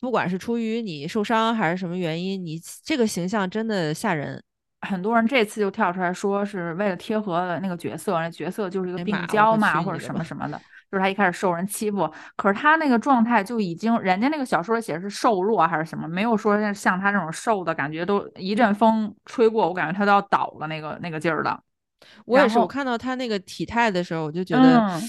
[0.00, 4.42] 不管是出于你受伤还是什么原因，你这个形象真的吓人。
[4.82, 21.62] 很多人这次就跳出来说是为了贴合那个角色，那角色就是一个病娇嘛或者什么什么的，就是他一开始受人欺负，可是他那个状态就已经，人家那个小说写的是瘦弱还是什么，没有说像他这种瘦的感觉，都一阵风吹过，我感觉他都要倒了那个那个劲儿的。
[22.24, 25.00] 我也是，我看到他那个体态的时候，我就觉得，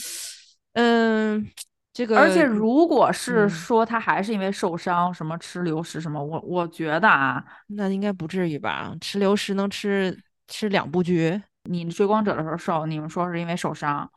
[0.73, 1.47] 嗯，
[1.93, 8.91] 这个而且如果是嗯说他还是因为受伤，什么吃流食什么，我我觉得啊，那应该不至于吧？
[8.99, 14.09] 吃流食能吃吃两部剧，你追光者的时候瘦，你们说是因为受伤，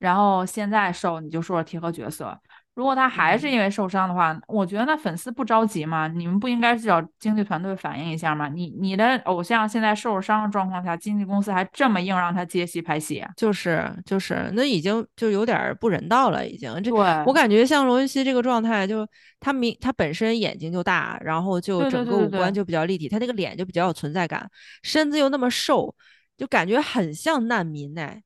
[0.00, 2.36] 然后现在瘦你就说说贴合角色。
[2.74, 6.08] 如果他还是因为受伤的话，我觉得那粉丝不着急吗？
[6.08, 8.48] 你们不应该去找经纪团队反映一下吗？
[8.48, 16.72] 你你的偶像现在受伤的状况下，经纪公司还这么硬让他接戏拍戏，就是就是，那已经就有点儿不人道了，已经。
[16.82, 19.06] 这对，我感觉像罗云熙这个状态，就
[19.40, 24.48] 他明他本身眼睛就大，然后就整个五官就比较立体，他那个脸就比较有存在感，
[24.82, 25.94] 身子又那么瘦，
[26.38, 28.22] 就感觉很像难民哎。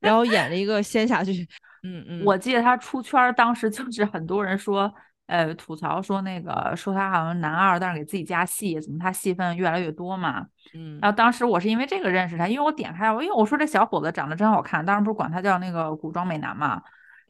[0.00, 1.46] 然后演了一个仙侠剧，
[1.82, 2.04] 嗯。
[2.08, 4.92] 嗯，我记得他出圈儿，当时就是很多人说，
[5.26, 10.46] 呃，吐槽说那个说他好像男二，但是给自己加戏，怎么他戏份越来越多嘛？
[10.74, 11.16] 嗯然后。
[11.16, 16.82] 当时我是因为这个认识他，因为我点开，我因为我说这小伙子长得真好看，当时不是管他叫那个古装美男嘛，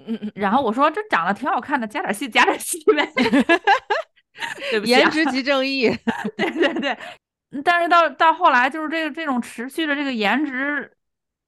[0.07, 3.09] 嗯嗯，然后我说这长得挺好看的，加点戏加点戏呗。
[4.71, 5.89] 对不起、啊，颜值即正义，
[6.37, 6.91] 对对对，
[7.53, 10.93] 嗯但是到到后来就是这个这种持续的这个颜值，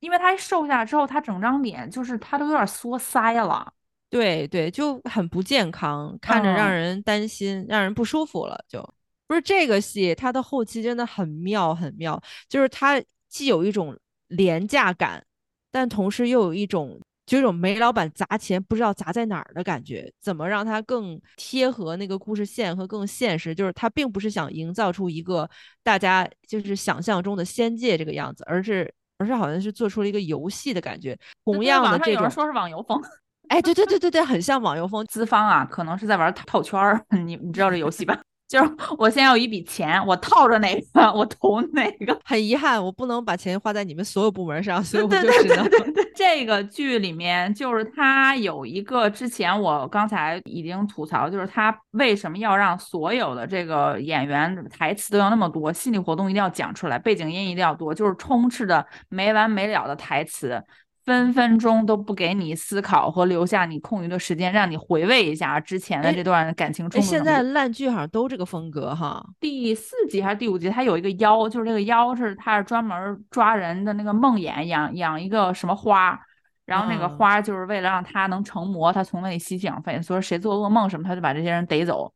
[0.01, 3.73] 因为他一瘦下来之后，他整张脸就是他都有点缩腮了。
[4.11, 8.59] 对对，就很不健康，看着让嗯人担心，让人不舒服了。
[8.67, 8.83] 就
[9.27, 13.95] 不是这个戏，它的后期真的很妙，很妙，就是它既有一种
[14.29, 15.23] 廉价感，
[15.71, 20.11] 但同时又有一种就有一种煤老板砸钱不知道砸在哪儿的感觉。
[20.23, 23.55] 怎么让它更贴合那个故事线和更现实？
[23.55, 25.47] 就是它并不是想营造出一个
[25.83, 31.19] 大家就是想象中的仙界这个样子，而是而是好像是做出了一个游戏的感觉。
[31.45, 33.01] 同样的这种说是网游风，
[33.49, 35.05] 哎，对对对 对对，很像网游风。
[35.07, 38.19] 资方啊，可能是在玩套圈儿， 你你知道这游戏吧？
[38.49, 42.19] 就是我现在有一笔钱，我套着哪个，我投哪个。
[42.25, 45.69] 很遗憾，我不能把钱花在你们所有部门上，所以我就只能
[46.17, 60.65] 这个剧里面就是他有一个之前我刚才已经吐槽，就是他为什么要让所有的这个演员台词都要那么多，心理活动一定要讲出来，背景音一定要多，就是充斥着没完没了的台词。
[61.09, 67.07] 分分钟都不给你思考和留下你空余的时间，让你回味一下之前的哎这段感情哎，冲突。
[67.09, 69.25] 现在烂剧好像都这个风格哈。
[69.41, 76.21] 第四集还是第五集，它有一个妖，就是这个妖是他是专门抓人的那个梦魇，养养一个什么花，
[76.67, 82.13] 然后那个嗯花就是为了让他能成魔，他从那里吸取养分，所以谁做噩梦什么，他就把这些人逮走。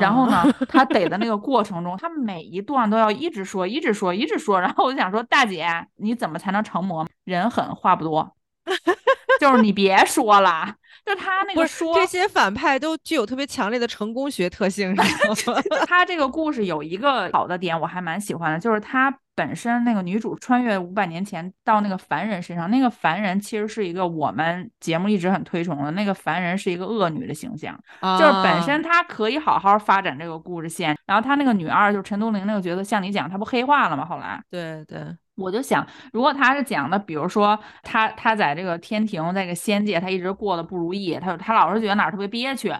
[0.00, 4.60] 然后呢， 他逮的那个过程中，他每一段都要一直说，一直说，一直说。
[4.60, 7.06] 然后我就想说，大姐，你怎么才能成魔？
[7.24, 8.34] 人狠话不多，
[9.40, 10.74] 就是你别说了，
[11.06, 14.94] 就他那个说这些反派都具有特别强烈的成功学特性，
[15.86, 34.04] 他这个故事有一个好的点，我还蛮喜欢的，就是他本身那个女主穿越五百年前到那个凡人身上，那个凡人其实是一个我们节目一直很推崇的那个凡人是一个恶女的形象，就是本啊身她可以好好发展这个故事线，然后她那个女二就是陈都灵那个角色，像你讲，她不黑化了吗？
[34.04, 34.42] 后来。
[34.50, 35.00] 对对，
[35.36, 42.70] 我就想，如果他是讲的，比如说他他在这个天庭，在这个仙界，他一直过得不如意，他他老是觉得哪儿特别憋屈。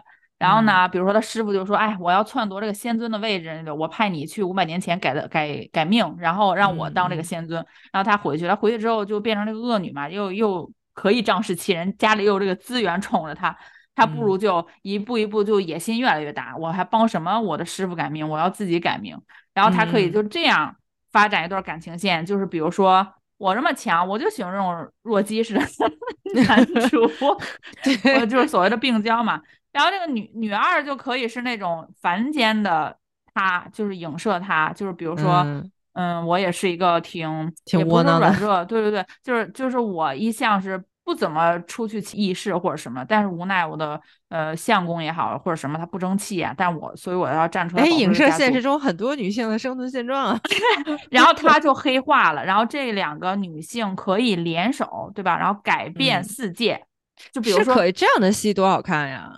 [0.42, 7.64] 然后呢，比如说他师傅就说：“哎，我要篡夺这个仙尊的位置，我派你去五百年前改的改改命，然后让我当这个仙尊。
[7.92, 13.57] 然后他回去，他回去之后就变成这个恶女嘛，又又可以仗势欺人，家里又有这个资源宠着他，
[13.94, 16.57] 他不如就一步一步就野心越来越大。
[16.57, 18.28] 我还帮什么我的师傅改命？
[18.28, 19.16] 我要自己改命。
[19.55, 20.74] 然后他可以嗯就这样
[21.12, 23.07] 发展一段感情线，就是比如说
[23.38, 25.61] 我这么强，我就喜欢这种弱鸡式的
[26.48, 27.09] 男主，
[28.18, 29.40] 我就是所谓的病娇嘛。
[29.72, 32.96] 然后这个女女二就可以是那种凡间的
[33.35, 35.42] 她，就是影射她，就是比如说。
[35.44, 50.40] 嗯嗯，我也是一个挺挺窝囊的软弱，对对对，就是就是我一向是不怎么出去议事或者什么，但是无奈我的呃相公也好或者什么他不争气啊，但我所以我要站出来哎，影射现实中很多女性的生存现状啊。
[51.12, 55.37] 然后他就黑化了，然后这两个女性可以联手，对吧？
[55.37, 56.82] 然后改变嗯世界，
[57.32, 59.30] 就比如说可以这样的戏多好看呀！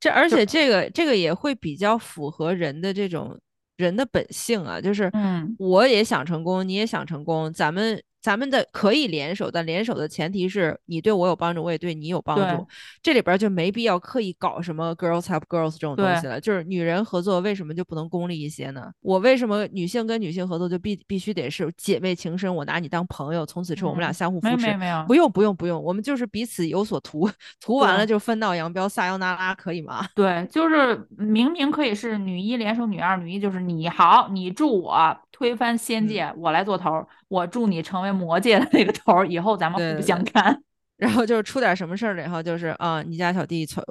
[0.00, 3.38] 这而且这个这个也会比较符合人的这种
[3.76, 5.54] 人的本性啊，就是嗯。
[5.58, 12.66] 我也想成功，你也想成功，咱们咱们的可以联手，但联手的前提是你对我有帮助，我也对你有帮助。
[13.02, 16.40] 这里边儿就没必要刻意搞什么 girls help girls 这种东西了。
[16.40, 18.90] 就是女人合作为什么就不能功利一些呢？
[19.00, 22.54] 我为什么女性跟女性合作就必必须得是姐妹情深？
[22.54, 24.56] 我拿你当朋友，从此之后我们俩嗯相互扶持。
[24.56, 30.06] 没有没有没有不用不用不用，我们就是彼此有所图，图完了就分道扬镳，撒由那拉，可以吗？
[30.14, 40.62] 对，就是明明可以是女一联手女二，女一就是你好，你助我推翻仙嗯界，我来做头儿，我助你成为魔界的那个头儿，以后咱们互不相干。
[40.98, 43.82] 然后就是出点什么事儿了以后，就是啊，你家小弟从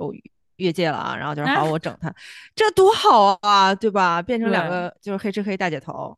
[0.58, 2.14] 越界了啊，然后就是好，我整他，
[2.54, 4.22] 这多好啊，对吧？
[4.22, 6.16] 变成两个就是黑吃黑大姐头。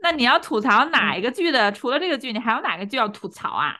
[0.00, 1.72] 那你要吐槽哪嗯一个剧的？
[1.72, 3.74] 除了这个剧，你还有哪个剧要吐槽啊？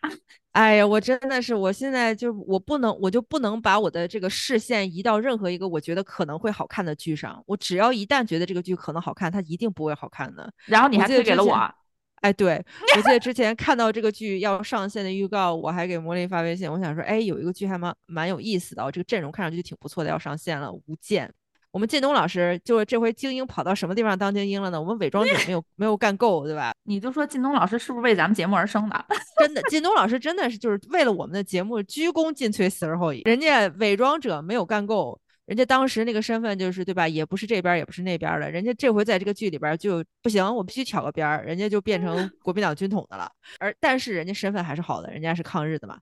[0.52, 7.40] 哎呀，我真的是，我现在就我不能，我就不能把我的这个视线移到任何一个我觉得可能会好看的剧上。
[7.46, 10.52] 我只要一旦觉得这个剧可能好看，它一定不会好看的。
[10.66, 11.74] 然后你还推给了我。
[12.22, 12.60] 哎，对，
[12.96, 21.28] 我记得之前看到这个剧要上线的预告，我还给魔力发微信，我想说，哎，有一个剧还蛮蛮有意思的，这个阵容看上去挺不错的，要上线了，《无间》。
[21.70, 24.80] 我们靳东老师就是这回精英跑到什么地方当精英了呢？
[24.80, 26.72] 我们伪装者没有没有干够，对吧？
[26.84, 29.04] 你就说靳东老师是不是为咱们节目而生的？
[29.38, 33.20] 真的，靳东老师真的是就是为了我们的节目鞠躬尽瘁，死而后已。
[33.26, 37.06] 人家伪装者没有干够，人家当时那个身份就是对吧？
[37.06, 43.30] 也不是这边也不是那边的，人家这回在这个剧里边就不行，我必须挑个边儿，人家就变成 国民党军统的了。
[43.60, 45.98] 而但是人家身份还是好的，人家是抗日的嘛，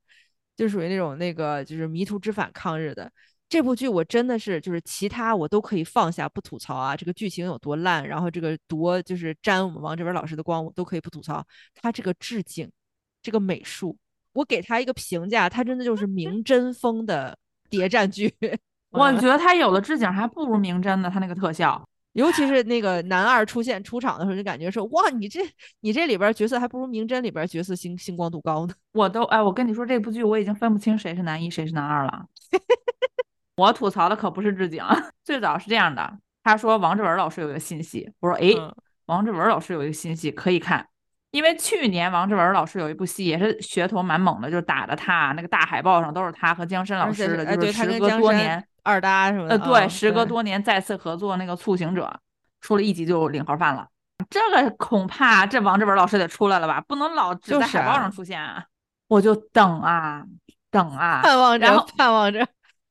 [0.56, 3.10] 就属于那种那个就是迷途知返抗日的。
[3.48, 11.44] 这部剧我真的是，就是其他我都可以放下不吐槽啊，这个剧情有多烂，然后这个多就是沾我们王志文老师的光，我都可以不吐槽。
[11.74, 12.68] 他这个置景，
[13.22, 13.96] 这个美术，
[14.32, 17.38] 我给他一个评价，他真的就是名侦风的
[17.70, 18.34] 谍战剧。
[18.90, 25.40] 我觉得他有的置景还不如名侦的，他那个特效， 尤其是那个男二出现出场的时候，就感觉说哇，你这
[25.80, 28.74] 你这里边角色还不如名侦里边角色星星光度高呢。
[28.92, 32.26] 我都哎，我跟你说这部剧我已经分不清谁是男一谁是男二了。
[33.56, 34.84] 我吐槽的可不是置景，
[35.24, 36.12] 最早是这样的。
[36.44, 38.54] 他说王志文老师有一个新戏，我说哎，
[39.06, 40.86] 王志文老师有一个新戏可以看，
[41.30, 49.56] 因为去年王志文老师有一部戏也是噱头蛮猛的，就是打的他那个大海报上都是他和江深老师的，就是时隔多年二搭什么的。
[49.56, 52.20] 呃，对，时隔多年再次合作那个促行者，
[52.60, 53.88] 出了一集就领盒饭了。
[54.30, 58.64] 这个恐怕这王志文老师得出来了吧，不能老只在海报上出现啊！
[59.08, 60.24] 我就等啊
[60.70, 62.46] 等啊，盼望着盼望着。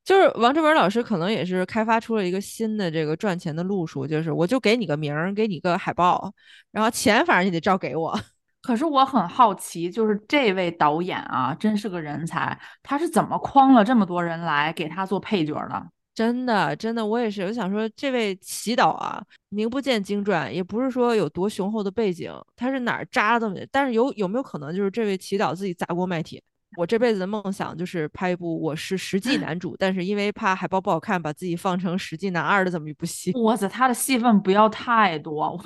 [0.05, 6.31] 就是王志文老师可能也是开发出了一个新的这个赚钱的路数，就是我就给你个名儿，给你个海报，
[6.71, 8.17] 然后钱反正你得照给我。
[8.61, 15.87] 可是我很好奇，就是这位导演啊，真是个人才，他是怎么诓了这么多人来给他做配角的？
[16.13, 23.67] 真的，真的，我也是，我想说，这位祈导啊，名不见经传，也不是说有多雄厚的背景，他是哪儿扎的？
[23.71, 26.41] 但是有有没有可能就是这位祈导自己砸锅卖铁？
[26.77, 33.31] 我这辈子的梦想就是拍一部我是实际 男主，但是因为怕海报不好看，把自己放成实际男二的这么一部戏。
[33.33, 35.59] 哇塞，他的戏份不要太多。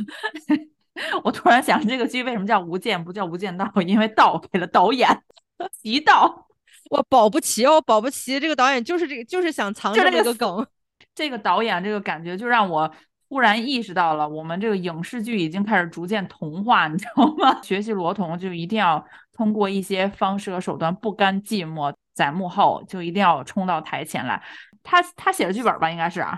[1.24, 3.66] 我突然想，这个剧为什么叫《无间》不叫《无间道》？
[3.82, 5.08] 因为道给了导演，
[5.82, 6.48] 一道。
[6.90, 10.66] 我保不齐哦，保不齐这个导演就是这个，就是想藏着这个梗。
[11.16, 12.92] 这个导演这个感觉就让我
[13.30, 17.62] 突然意识到了，我们这个影视剧已经开始逐渐同化，你知道吗？
[17.62, 19.06] 学习罗彤就一定要。
[19.40, 24.44] 通过一些方式和手段不甘寂寞，在幕后就一定要冲到台前来。
[24.84, 26.38] 他他写的剧本吧，应该是啊，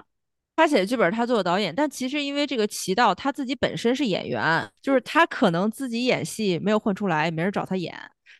[0.55, 1.73] 他写的剧本，他做的导演。
[1.73, 7.91] 但其实因为这个齐道他自己本身是演员，就是他可能自己演戏没有混出来，没人找他演，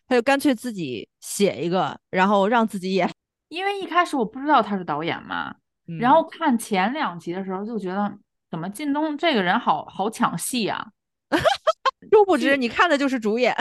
[0.06, 3.10] 他就干脆自己写一个，然后让自己演。
[3.48, 5.56] 因为一开始我不知道他是导演嘛，
[5.98, 8.16] 然后看前两集的时候就觉得，
[8.48, 10.86] 怎么靳东这个人好好抢戏啊？
[12.12, 13.52] 殊不知你看的就是主演。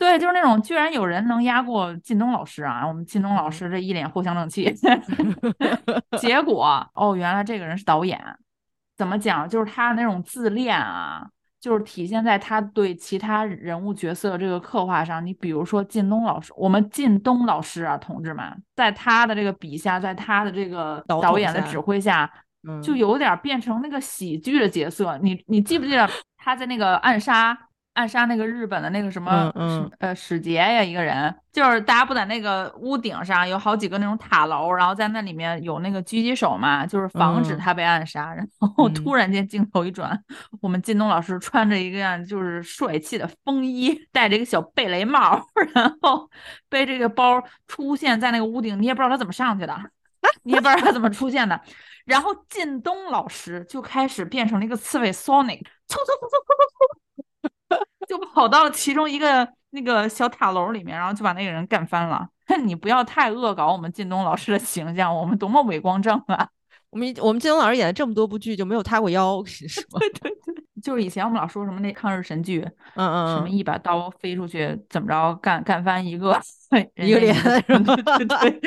[0.00, 2.86] 对，就是那种居然有人能压过靳东老师啊！
[2.86, 4.74] 我们靳东老师这一脸藿香正气，
[6.18, 8.18] 结果哦，原来这个人是导演。
[8.96, 9.46] 怎么讲？
[9.46, 11.28] 就是他那种自恋啊，
[11.60, 15.24] 就是体现在他对其他人物角色这个刻画上。
[15.24, 18.42] 你比如说靳东老师，我们靳东老师啊，同志们，
[18.74, 22.30] 在他的这个笔下，在他的这个导演的指挥下，
[22.82, 25.18] 就有点变成那个喜剧的角色。
[25.22, 27.54] 你你记不记得他在那个暗杀？
[28.00, 29.52] 暗杀那个日本的那个什么，
[29.98, 38.32] 呃，使节呀，一个人，就是大家不在那个屋顶上有好几个那种塔楼，然后在那里面有那个狙击手嘛，就是防止他被暗杀。
[38.32, 40.18] 然后突然间镜头一转，
[40.62, 45.44] 我们靳东老师穿着一个样就是帅气的风衣，戴着一个小贝雷帽，
[45.74, 46.30] 然后
[46.70, 49.76] 背这个包出现在那个屋顶，你也不知道他怎么上去的，
[50.44, 51.60] 你也不知道他怎么出现的。
[52.06, 56.99] 然后靳东老师就开始变成了一个刺猬 Sonic，嗖嗖嗖嗖嗖嗖嗖。
[58.08, 62.28] 就跑到了其中一个那个小塔楼里面，然后就把那个人干翻了。
[62.64, 66.48] 你不要太恶搞我们靳东老师的形象，我们多么伟光正啊！
[66.90, 69.36] 我们我们靳东老师演了这么多部剧，就没有塌过腰。
[69.36, 76.36] 我跟你说，对对对，就是以前我们老说什么那抗日神剧，嗯嗯，什么一把刀飞出去怎么着干干翻一个
[76.96, 77.32] 一个脸，
[77.66, 78.60] 对对，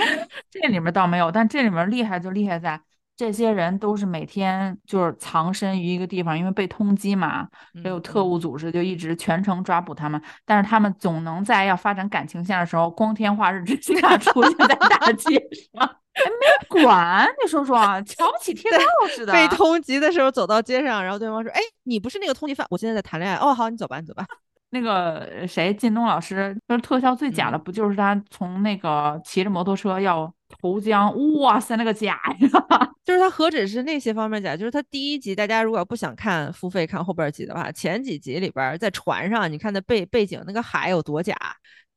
[0.49, 2.79] 这里面倒没有，但这里面厉害就厉害在。
[3.15, 7.47] 这些人都是每天就是藏身于一个地方，因为被通缉嘛，
[7.83, 10.19] 还有特务组织就一直全程抓捕他们。
[10.45, 15.35] 但是他们总能在要发展感情线的时候，光天化日之下 出现在大街
[15.73, 15.95] 上，
[16.73, 17.27] 没管。
[17.43, 19.31] 你说说，瞧不起 天道似的。
[19.31, 24.25] 被通缉的时候走到街上，然后对方说：“哎，你不是那个通缉犯，我现在在谈恋爱。”哦，好，你走吧，你走吧。
[24.71, 31.13] 那个谁，靳东老师，就是特效最假的，不就是他从那个骑着摩托车要投江？
[31.39, 32.49] 哇塞，那个假呀！
[33.03, 41.35] 就是他何止是那些方面假，就是他第一集，大家如果不想看付费看后边集的话，前几集里边在船上，你看那背背景那个海有多假。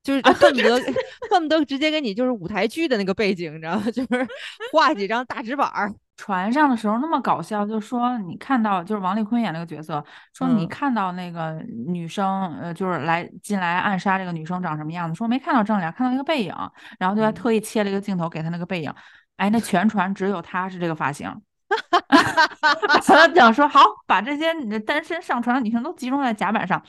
[0.06, 0.80] 就是恨不得
[1.28, 3.82] 恨不得直接给你就是舞台剧的那个背景，你知道吗？
[3.90, 4.28] 就是
[4.72, 5.92] 画几张大纸板儿。
[6.16, 10.02] 船上的时候那么搞笑，就说你看到就是王丽坤演那个角色，
[10.32, 15.14] 说你看到那个女生，呃，就是来进来暗杀这个女生长什么样子？
[15.14, 16.54] 说没看到正脸，看到一个背影，
[16.98, 18.94] 然后就还特意切了一个镜头给他那个背影。
[19.36, 21.30] 哎，那全船只有他是这个发型。
[23.06, 26.82] 他讲说好，把这些你的单身上船的女生都集中在甲板上，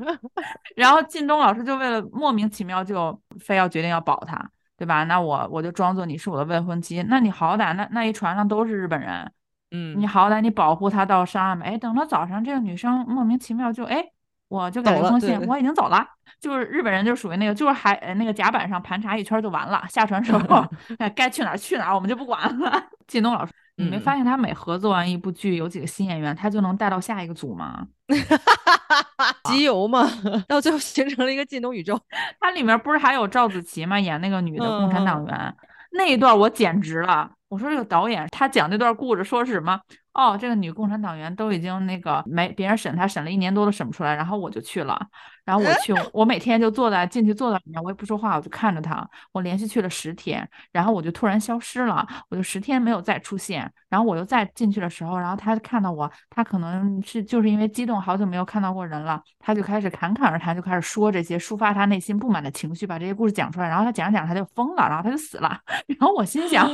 [0.76, 5.04] 然后靳东老师就为了莫名其妙就非要决定要保他，对吧？
[5.04, 9.30] 那我我就装作你是我的未婚妻，那你好歹那那一船上都是日本人，
[9.70, 11.66] 嗯，你好歹你保护他到上岸吧。
[11.66, 14.04] 哎，等到早上，这个女生莫名其妙就哎，
[14.48, 16.06] 我就给了一封信，我已经走了。
[16.40, 20.64] 就是日本人就属于那个，就是还那个甲板上盘查一圈就完了，下船时候
[20.98, 22.82] 哎该去哪儿去哪儿，我们就不管了。
[23.06, 23.52] 靳东老师。
[23.82, 27.86] 你没发现他每合作完一部剧，有几个新演员，他就能带到下一个组吗？
[29.44, 30.08] 集邮嘛，
[30.46, 31.98] 到最后形成了一个靳东宇宙。
[32.40, 33.98] 它里面不是还有赵子琪吗？
[33.98, 35.54] 演那个女的共产党员，
[35.92, 37.30] 那一段我简直了。
[37.48, 39.78] 我说这个导演他讲那段故事说是什么？
[40.14, 45.00] 哦，这个女共产党员都已经那个没别人审她审了一年多都审不出来，然后我就去了，
[45.42, 65.58] 然后我去，我每天就坐在进去坐在里面，我也不说话，我就看着她，我连续去了十天，然后我就突然消失了，我就十天没有再出现，然后我又再进去的时候，然后她看到我，她可能是就是因为激动，好久没有看到过人了，她就开始侃侃而谈，就开始说这些，抒发她内心不满的情绪，把这些故事讲出来，然后她讲着讲着她就疯了，然后她就死了，
[65.88, 66.68] 然后我心想。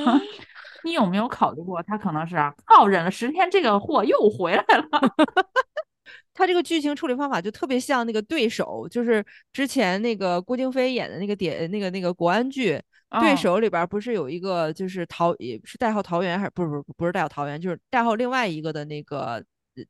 [0.84, 4.88] 你有没有考虑过，他可能是靠，忍了十天，这个货又回来了。
[6.34, 12.80] 他这个剧情处理方法就特别像那个对手，就是之前那个郭京飞演的那个点那个那个国安剧
[13.20, 19.44] 对手里边，不是有一个就是桃也是代号桃园，还是不是不是不是代号桃园，就是代号另外一个的那个。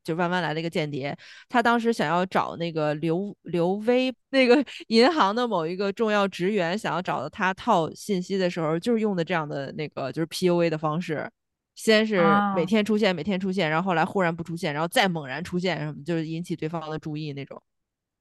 [0.04, 1.16] 就慢慢来了一个间谍，
[1.48, 11.30] 他当时想要找那个刘刘威，那个 银行的某一个重要职员，想要找到他套信息的时候，就是用的这样的那个就是 PUA 的方式，
[11.74, 12.22] 先是
[12.56, 17.62] 每天出现，每天出现，然后后来忽然不出现，然后再猛然出现，什么就是引起对方的注意那种。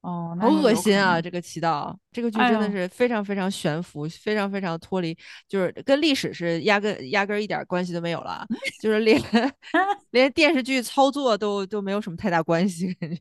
[0.00, 1.20] 哦，好恶心啊！
[1.20, 5.16] 这个祈祷，这个剧真的是非常非常悬浮，非常非常脱离，
[5.48, 8.46] 就是跟历史是压根压根一点关系都没有了，
[8.80, 9.20] 就是连
[10.12, 12.94] 连电视剧操作都都没有什么太大关系。
[12.94, 13.20] 感觉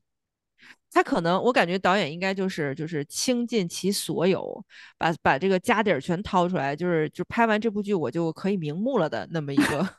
[0.92, 4.64] 他可能，我感觉导演应该就是就是倾尽其所有，
[5.00, 9.90] 把把这个家底儿全掏出来，就是就拍完这部剧我就可以瞑目了的那么一个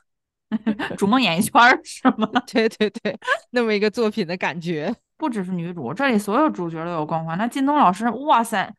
[0.97, 1.53] 逐梦演艺圈
[1.83, 2.27] 是吗？
[2.47, 3.17] 对对对，
[3.51, 4.95] 那么一个作品的感觉。
[5.19, 7.37] 不只是女主，这里所有主角都有光环。
[7.37, 8.73] 那靳东老师，哇塞，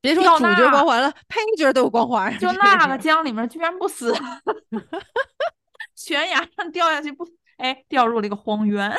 [0.00, 2.36] 别说主角光环了，配角都有光环。
[2.38, 4.16] 就那个江里面居然不死，
[5.94, 7.28] 悬崖上掉下去不？
[7.58, 8.90] 哎，掉入了一个荒渊，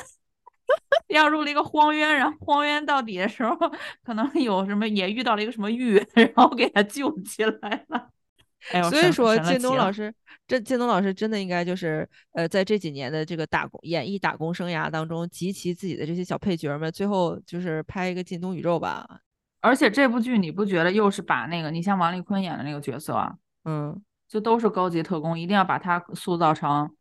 [1.08, 2.16] 掉入了一个荒渊。
[2.16, 3.58] 然后荒渊到底的时候，
[4.04, 8.10] 可能有什么也遇到了一个什么玉，然后给他救起来了。
[8.72, 10.14] 哎呦，所以说靳东老师。
[10.48, 19.08] 这靳东老师真的应该就是呃，在这几年的这个打工演艺打工生涯当中，集齐自己的这些小配角们，最后就是拍一个靳东宇宙吧。
[19.62, 26.96] 而且这部剧你不觉得又是把那个你像王丽坤演的那个角色啊，嗯，就都是高级特工，一定要把他塑造成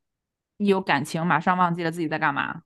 [0.57, 2.63] 一有感情马上忘记了自己在干嘛。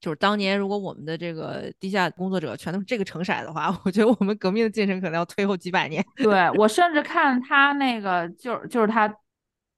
[0.00, 6.04] 就是当年如果我们的这个地下工作者全都是这个成色的话， 我觉得我们革命的进程可能要推后几百年。
[6.16, 9.14] 对我甚至看他那个就是就是他。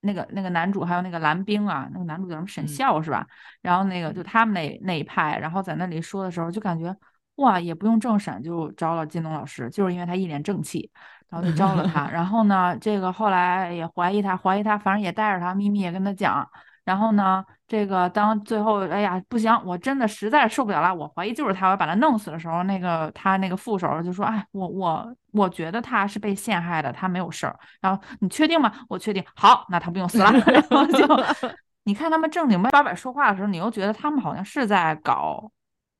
[0.05, 3.25] 那个那个男主还有那个蓝冰啊，那个男主叫什么沈笑是吧？
[3.61, 6.93] 然后那个就他们那那一派，然后在那里说的时候，就感觉
[7.35, 10.91] 哇，也不用政审就招了金东老师，就是因为他一脸正气，
[11.29, 12.09] 然后就招了他。
[12.11, 16.45] 然后呢，这个后来也怀疑他，怀疑他，反正也带着他，秘密也跟他讲。
[16.85, 27.57] 然后呢，这个当最后哎呀不行，我真的实在受不了了，我怀疑就是他，我要把他弄死的时候，那个他那个副手就说，哎，我我我觉得他是被陷害的，他没有事儿。
[27.79, 28.71] 然后你确定吗？
[28.89, 29.23] 我确定。
[29.35, 30.31] 好，那他不用死了。
[30.51, 31.07] 然后就
[31.85, 35.51] 你看他们正经八百说话的时候，你又觉得他们好像是在搞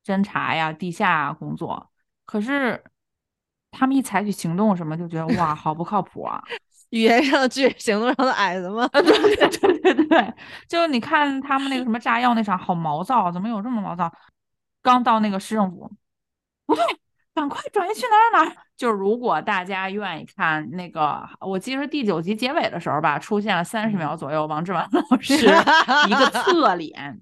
[0.04, 1.90] 侦查呀、地下工作，
[2.26, 2.82] 可是
[3.70, 6.42] 他们一采取行动什么，就觉得哇，好不靠谱啊。
[6.90, 8.88] 语言上的巨人，行动上的矮子吗？
[8.92, 10.34] 对对对对对，
[10.68, 14.12] 就你看他们那个什么炸药那场，好毛躁，怎么有这么毛躁？
[14.82, 15.90] 刚到那个市政府，
[16.66, 16.84] 不对，
[17.34, 18.56] 赶快转移去哪儿哪儿。
[18.76, 27.20] 就是如果大家愿意看那个，我记得第九集结尾的时候吧，出现了三十秒左右，王志文老师一个侧脸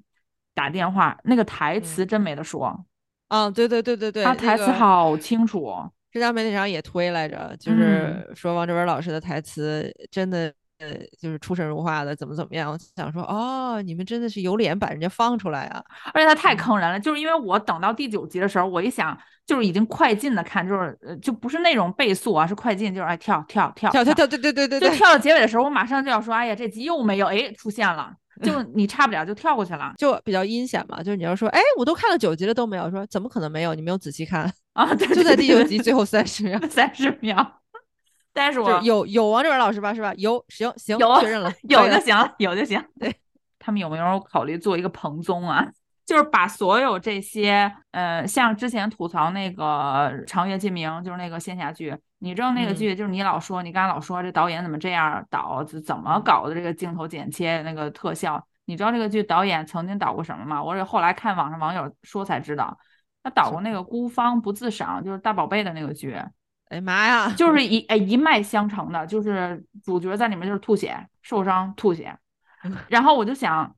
[0.54, 2.84] 打电话，那个台词真没得说。
[3.28, 5.74] 嗯，对对对对对，他台词好清楚。
[6.12, 10.88] 社交媒体上也推来着，嗯就是说王志文老师的台词真的呃
[11.18, 12.70] 就是出神入化的，怎么怎么样。
[12.70, 15.82] 我想说，哦，你们真的是有脸把人家放出来啊！
[16.12, 31.02] 而且他太坑人了，就是因为我等到第九集的时候，我一想就是已经快进的看，就是呃就不是那种倍速啊，是快进，就是哎跳跳跳跳跳跳，对对对对对，就跳到结尾的时候，我马上就要说，哎呀这集又没有，哎出现了，就你差不了就跳过去了就比较阴险嘛。
[31.02, 33.74] 就是你要说，哎，我都看了九集了都没有，说怎么可能没有？
[33.74, 36.59] 你没有仔细看，啊，对，就在第九集最后三十秒。
[36.70, 37.61] 三十秒。
[38.33, 40.14] 但是我是有有王志文老师吧，是吧？
[40.16, 42.83] 有，行行，有确认了，有就行了，有就行。
[42.99, 43.14] 对，
[43.59, 45.66] 他们有没有考虑做一个彭综啊？
[46.05, 49.64] 就是把所有这些，呃，像之前吐槽那个
[50.25, 60.62] 《长月烬明》，就是那个仙侠剧，你知道那个嗯剧，就是你老说，你刚才老说这导演怎么这样导，怎怎么搞的这个镜头剪切那个特效，你知道这个剧导演曾经导过什么吗？
[60.62, 62.77] 我是后来看网上网友说才知道，
[63.23, 66.12] 他导过那个《孤芳不自赏》，就是大宝贝的那个剧。
[66.68, 72.16] 哎呀妈呀，就 是一哎一脉相承的，就是主角在里面就是吐血、受伤、吐血。
[72.89, 73.75] 然后我就想，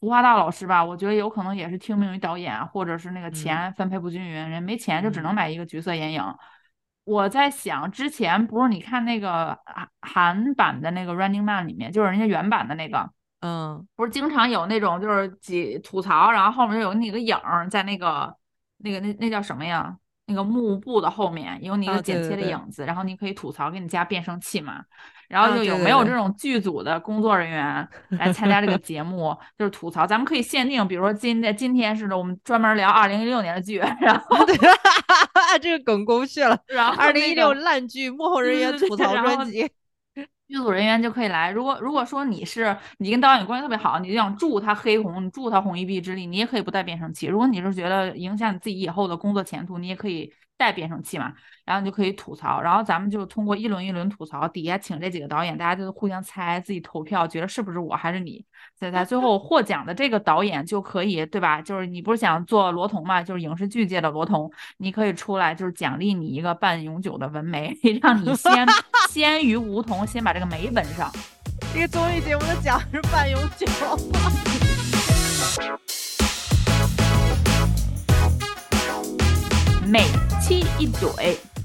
[0.00, 6.22] 胡华道老师吧，我觉得有可能也是听命于导演，或者是那个钱分配不均匀，人没钱就只能嗯买一个橘色眼影。
[7.04, 13.10] 我在想，之前不是你看那个韩韩版的那个《Running Man》里面，就是人家原版的那个，
[13.40, 18.36] 嗯不是经常有那种就是几吐槽，然后后面就有那个影儿在那个
[18.78, 19.96] 那个那那叫什么呀？
[20.28, 24.82] 那个幕布的后面有你一啊个剪切对对对的影子，然后你可以吐槽，给你加变声器嘛。
[25.28, 30.04] 然后啊就有没有这种剧组的工作人员来参加这个节目，就是吐槽？
[30.04, 34.56] 咱们可以限定，比如说今天今天是的，我们专门聊二零一六年的剧，然后对，
[35.62, 36.58] 这个梗过不去了。
[36.66, 39.68] 然后二零一六烂剧幕后人员吐 槽专辑，
[40.48, 41.50] 剧组人员就可以来。
[41.50, 47.26] 如果如果说你是你跟导演关系特别好，你就想助他黑红，你助他红一臂之力，你也可以不带变声器。
[47.26, 51.32] 如果你是觉得影响你自己以后的工作前途，你也可以带变声器嘛，
[51.64, 52.60] 然后你就可以吐槽。
[52.60, 58.44] 然后咱们就通过一轮一轮吐槽，底下请这几个导演，大家就互相猜，自己投票，觉得是不是我还是你。
[58.78, 61.60] 在在最后获奖的这个导演就可以，对吧？
[61.62, 68.66] 就是你不是想做罗彤嘛，就是影视剧界的罗彤，你可以出来，就是奖励你一个半永久的纹眉， 让你先
[69.08, 71.10] 先于梧桐先把这个眉纹上。
[71.72, 73.66] 这个综艺节目的奖是半永久。
[79.86, 80.04] 每
[80.40, 81.55] 期一怼。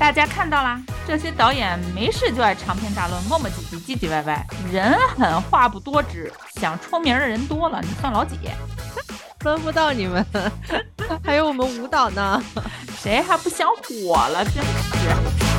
[0.00, 8.38] 大家看到啦，这些导演没事就爱长篇大论、磨磨唧唧、唧唧歪歪，人狠话不多只，想出名的人多了，你算老几？
[9.44, 10.24] 轮不到你们，
[11.22, 12.42] 还有我们舞蹈呢。
[12.98, 14.42] 谁还不想火了？
[14.42, 15.49] 真是。